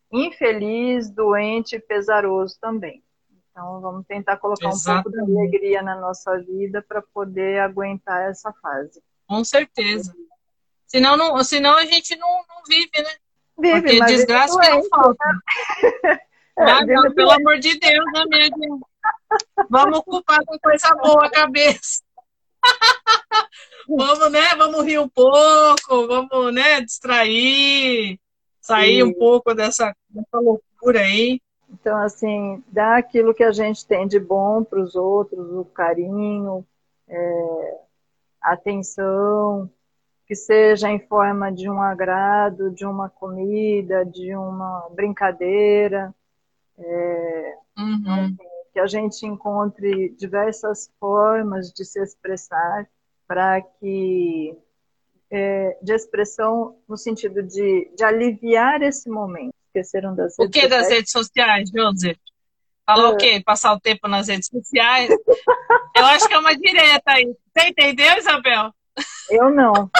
[0.10, 3.04] infeliz, doente e pesaroso também.
[3.52, 5.08] Então, vamos tentar colocar Exatamente.
[5.08, 9.04] um pouco de alegria na nossa vida para poder aguentar essa fase.
[9.28, 10.16] Com certeza.
[10.92, 13.16] Senão, não, senão a gente não, não vive, né?
[13.58, 15.24] Vive, Porque desgraça que não falta.
[16.60, 18.86] É, ah, não, pelo amor de Deus, né, minha gente?
[19.70, 22.04] Vamos ocupar com coisa boa a cabeça.
[23.88, 24.54] vamos, né?
[24.58, 26.82] Vamos rir um pouco, vamos, né?
[26.82, 28.20] Distrair,
[28.60, 29.04] sair Sim.
[29.04, 31.42] um pouco dessa, dessa loucura aí.
[31.70, 36.68] Então, assim, dar aquilo que a gente tem de bom para os outros, o carinho,
[37.08, 37.80] é,
[38.42, 39.72] atenção,
[40.32, 46.16] que seja em forma de um agrado, de uma comida, de uma brincadeira,
[46.80, 48.38] é, uhum.
[48.72, 52.88] que a gente encontre diversas formas de se expressar
[53.28, 54.56] para que
[55.30, 59.54] é, de expressão no sentido de, de aliviar esse momento.
[59.68, 62.18] Esqueceram das redes O que das redes sociais, Joseph?
[62.86, 63.44] Falar o quê?
[63.46, 65.10] Passar o tempo nas redes sociais?
[65.94, 67.36] Eu acho que é uma direta aí.
[67.54, 68.74] Você entendeu, Isabel?
[69.30, 69.92] Eu não.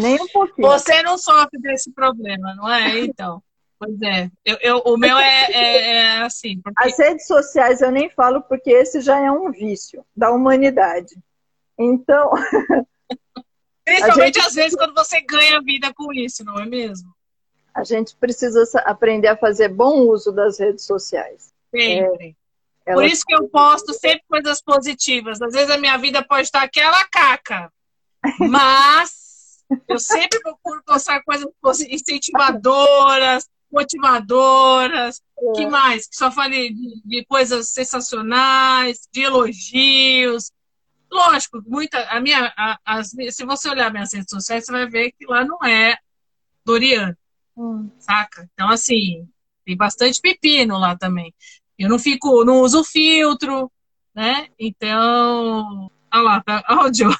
[0.00, 0.68] Nem um pouquinho.
[0.68, 3.00] Você não sofre desse problema, não é?
[3.00, 3.42] Então.
[3.78, 4.28] Pois é.
[4.44, 6.60] Eu, eu o meu é, é, é assim.
[6.60, 6.82] Porque...
[6.84, 11.16] As redes sociais eu nem falo porque esse já é um vício da humanidade.
[11.78, 12.30] Então.
[13.84, 14.46] Principalmente gente...
[14.46, 17.08] às vezes quando você ganha vida com isso, não é mesmo?
[17.74, 21.52] A gente precisa aprender a fazer bom uso das redes sociais.
[21.70, 22.36] Sempre.
[22.84, 25.40] É, Por isso que eu posto sempre coisas positivas.
[25.40, 27.72] Às vezes a minha vida pode estar aquela caca.
[28.40, 29.27] Mas
[29.88, 31.48] eu sempre procuro postar coisas
[31.88, 35.20] incentivadoras, motivadoras.
[35.38, 35.52] É.
[35.52, 36.08] que mais?
[36.08, 40.50] Que só falei de, de, coisas sensacionais, de elogios.
[41.10, 45.12] lógico, muita, a minha, a, as, se você olhar minhas redes sociais, você vai ver
[45.12, 45.96] que lá não é
[46.64, 47.16] Doriana,
[47.56, 47.90] hum.
[47.98, 48.48] saca?
[48.52, 49.28] Então, assim,
[49.64, 51.34] tem bastante pepino lá também.
[51.78, 53.70] Eu não fico, não uso filtro,
[54.14, 54.48] né?
[54.58, 57.14] Então, olha lá, tá, olha o Joe.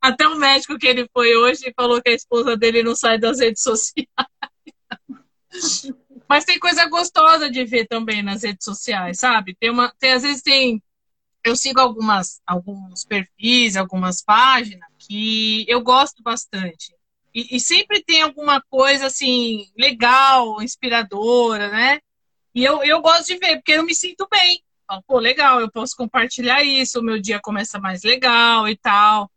[0.00, 3.40] Até o médico que ele foi hoje falou que a esposa dele não sai das
[3.40, 4.06] redes sociais.
[6.28, 9.56] Mas tem coisa gostosa de ver também nas redes sociais, sabe?
[9.58, 10.82] Tem uma, tem, às vezes tem.
[11.42, 16.94] Eu sigo algumas, alguns perfis, algumas páginas que eu gosto bastante.
[17.34, 22.00] E, e sempre tem alguma coisa assim, legal, inspiradora, né?
[22.54, 24.62] E eu, eu gosto de ver, porque eu me sinto bem.
[25.06, 29.30] Pô, legal, eu posso compartilhar isso, o meu dia começa mais legal e tal.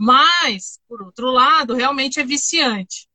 [0.00, 3.06] Mas, por outro lado, realmente é viciante.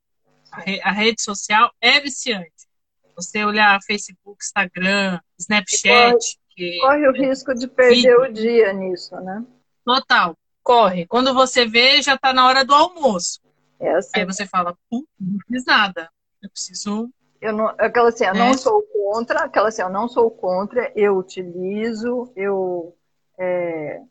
[0.52, 2.70] A, re a rede social é viciante.
[3.16, 6.14] Você olhar Facebook, Instagram, Snapchat.
[6.56, 9.44] Corre, corre o risco de perder o dia nisso, né?
[9.84, 11.08] Total, corre.
[11.08, 13.42] Quando você vê, já está na hora do almoço.
[13.80, 14.12] É assim.
[14.18, 15.04] Aí você fala, não
[15.48, 16.08] fiz nada.
[16.40, 17.10] Eu preciso.
[17.42, 18.38] Eu não, aquela assim, eu é.
[18.38, 22.96] não sou contra, aquela assim, eu não sou contra, eu utilizo, eu
[23.40, 24.04] é,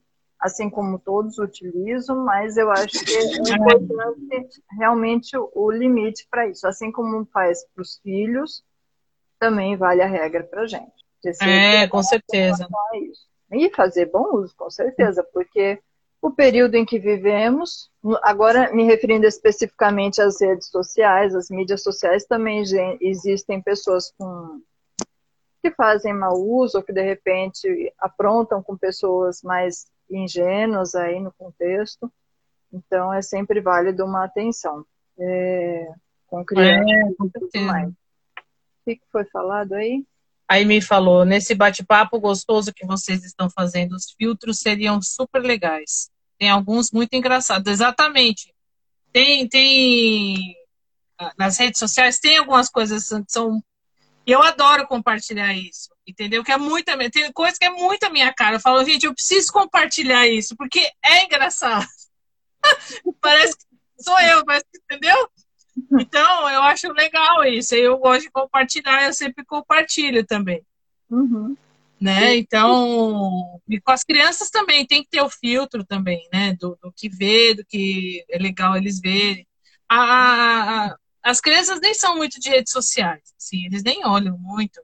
[0.45, 3.23] assim como todos utilizam, mas eu acho que é
[3.57, 6.69] importante realmente o, limite para isso.
[6.69, 8.63] Assim como faz para os filhos,
[9.39, 10.93] também vale a regra para a gente.
[11.41, 12.69] É, com certeza.
[13.51, 15.81] E fazer bom uso, com certeza, porque
[16.21, 17.91] o período em que vivemos,
[18.23, 22.63] agora me referindo especificamente às redes sociais, às mídias sociais, também
[23.01, 24.61] existem pessoas com
[25.63, 31.33] que fazem mau uso ou que de repente aprontam com pessoas mais ingênuos aí no
[31.33, 32.13] contexto.
[32.73, 34.85] Então é sempre válido uma atenção
[35.19, 35.89] é,
[36.27, 37.89] com crianças é, e tudo mais.
[37.89, 37.95] O
[38.85, 40.05] que foi falado aí?
[40.49, 46.11] Aí me falou, nesse bate-papo gostoso que vocês estão fazendo, os filtros seriam super legais.
[46.39, 47.73] Tem alguns muito engraçados.
[47.73, 48.53] Exatamente.
[49.13, 50.57] Tem, tem
[51.39, 53.63] nas redes sociais tem algumas coisas que são
[54.27, 56.45] e eu adoro compartilhar isso, entendeu?
[56.45, 58.57] Que é muita, tem coisa que é muito a minha cara.
[58.57, 61.87] Eu falo, gente, eu preciso compartilhar isso, porque é engraçado.
[63.21, 63.65] parece que
[64.03, 65.29] sou eu, mas entendeu?
[65.99, 67.75] Então, eu acho legal isso.
[67.75, 70.65] Eu gosto de compartilhar, eu sempre compartilho também.
[71.11, 71.57] Uhum.
[72.01, 72.37] Né?
[72.37, 76.55] Então, e com as crianças também tem que ter o filtro também, né?
[76.55, 79.47] Do, do que vê, do que é legal eles verem.
[79.89, 84.81] A, a, as crianças nem são muito de redes sociais, assim, eles nem olham muito.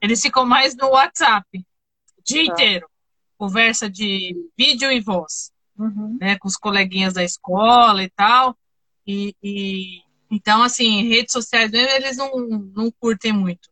[0.00, 1.46] Eles ficam mais no WhatsApp
[2.18, 2.52] o dia tá.
[2.52, 2.88] inteiro.
[3.36, 6.18] Conversa de vídeo e voz, uhum.
[6.20, 8.56] né, com os coleguinhas da escola e tal.
[9.06, 12.36] E, e então, assim, redes sociais eles não,
[12.74, 13.70] não curtem muito.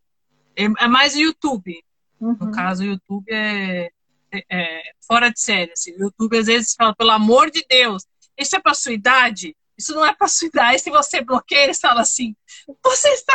[0.55, 1.83] É, é mais o YouTube.
[2.19, 2.35] Uhum.
[2.39, 3.91] No caso, o YouTube é,
[4.31, 5.71] é, é, fora de série.
[5.71, 5.93] Assim.
[5.95, 8.05] O YouTube às vezes fala, pelo amor de Deus,
[8.37, 9.55] isso é para sua idade?
[9.77, 10.79] Isso não é para sua idade.
[10.79, 12.35] Se você bloqueia, eles falam assim:
[12.83, 13.33] você está.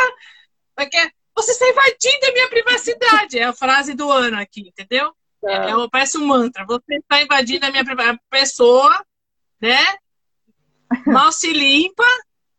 [0.77, 3.39] É você está invadindo a minha privacidade.
[3.39, 5.13] É a frase do ano aqui, entendeu?
[5.45, 6.65] É, é, parece um mantra.
[6.65, 8.19] Você está invadindo a minha privacidade.
[8.19, 9.05] A pessoa,
[9.61, 9.79] né?
[11.05, 12.07] Mal se limpa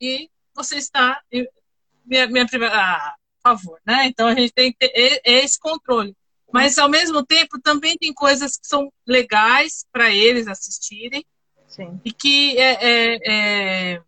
[0.00, 1.20] e você está.
[2.04, 2.82] Minha, minha privacidade.
[2.82, 4.06] Ah, por favor, né?
[4.06, 6.16] Então a gente tem que ter esse controle.
[6.52, 11.24] Mas ao mesmo tempo também tem coisas que são legais para eles assistirem
[11.74, 12.00] Sim.
[12.04, 14.02] E que é, é, é,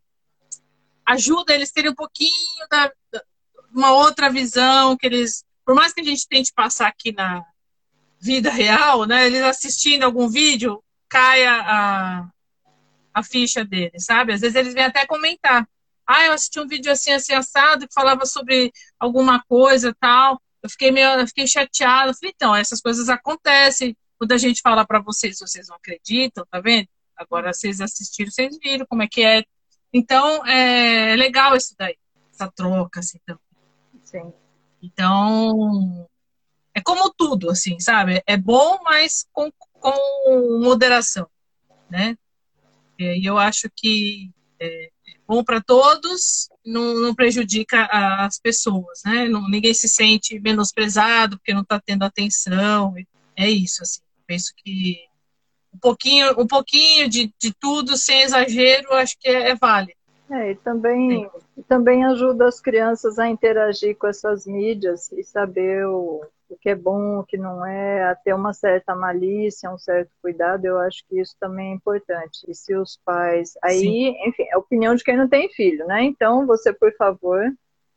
[1.05, 2.31] ajuda eles terem um pouquinho
[2.71, 2.93] da,
[3.79, 7.45] uma outra visão, que eles, por mais que a gente tente passar aqui na
[8.19, 12.29] vida real, né, eles assistindo algum vídeo, cai a,
[13.15, 14.33] a ficha deles, sabe?
[14.33, 15.69] Às vezes eles vêm até comentar.
[16.07, 20.41] Ah, eu assisti um vídeo assim, assim, assado, que falava sobre alguma coisa tal.
[20.63, 22.11] Eu fiquei meio, eu fiquei chateada.
[22.11, 23.97] Eu falei, então, essas coisas acontecem.
[24.19, 26.89] Quando a gente fala para vocês, vocês não acreditam, tá vendo?
[27.17, 29.45] Agora vocês assistiram, vocês viram como é que é.
[29.93, 31.97] Então, é legal isso daí,
[32.31, 33.46] essa troca, assim, também.
[34.07, 34.33] Sim.
[34.81, 36.09] Então,
[36.73, 38.23] é como tudo, assim, sabe?
[38.25, 41.29] É bom, mas com, com moderação,
[41.91, 42.17] né?
[42.99, 44.31] E eu acho que
[44.61, 44.91] é
[45.27, 49.29] bom para todos, não, não, prejudica as pessoas, né?
[49.29, 52.95] Não, ninguém se sente menosprezado porque não está tendo atenção.
[53.35, 54.01] É isso, assim.
[54.25, 54.99] Penso que
[55.75, 59.96] um pouquinho, um pouquinho de, de tudo, sem exagero, acho que é, é válido.
[60.31, 61.31] É, e também,
[61.69, 66.75] também ajuda as crianças a interagir com essas mídias e saber o, o que é
[66.75, 71.05] bom, o que não é, a ter uma certa malícia, um certo cuidado, eu acho
[71.09, 72.41] que isso também é importante.
[72.49, 73.53] E se os pais.
[73.63, 74.17] Aí, Sim.
[74.27, 76.03] enfim, é a opinião de quem não tem filho, né?
[76.03, 77.45] Então, você, por favor,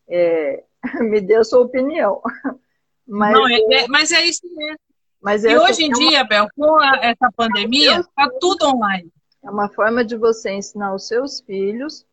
[0.07, 0.63] é,
[1.01, 2.21] me dê a sua opinião.
[3.11, 4.77] Mas, não, é, é, mas é isso mesmo.
[5.19, 9.11] Mas E hoje em é uma- dia, Bel, com a- essa pandemia, tá tudo online.
[9.43, 12.05] É uma forma de você ensinar os seus filhos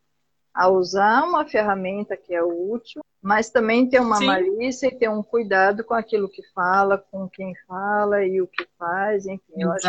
[0.56, 4.26] a usar uma ferramenta que é útil, mas também ter uma Sim.
[4.26, 8.66] malícia e ter um cuidado com aquilo que fala, com quem fala e o que
[8.78, 9.82] faz, enfim, eu acho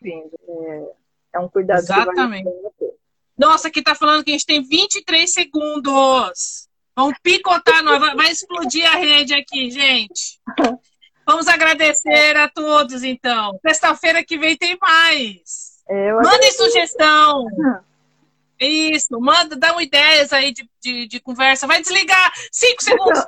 [0.00, 0.18] que é,
[0.48, 0.92] é,
[1.34, 2.44] é um cuidado que vale Exatamente.
[2.44, 2.94] pena ter.
[3.38, 6.68] Nossa, aqui tá falando que a gente tem 23 segundos.
[6.96, 10.40] Vamos picotar, nós, vai- explodir a rede aqui, gente.
[11.24, 13.56] Vamos agradecer a todos, então.
[13.64, 15.78] Sexta-feira que vem tem mais.
[15.88, 17.46] É, Mandem sugestão.
[18.60, 21.66] Isso, manda, dá uma ideias aí de, de, de conversa.
[21.66, 23.24] Vai desligar cinco segundos.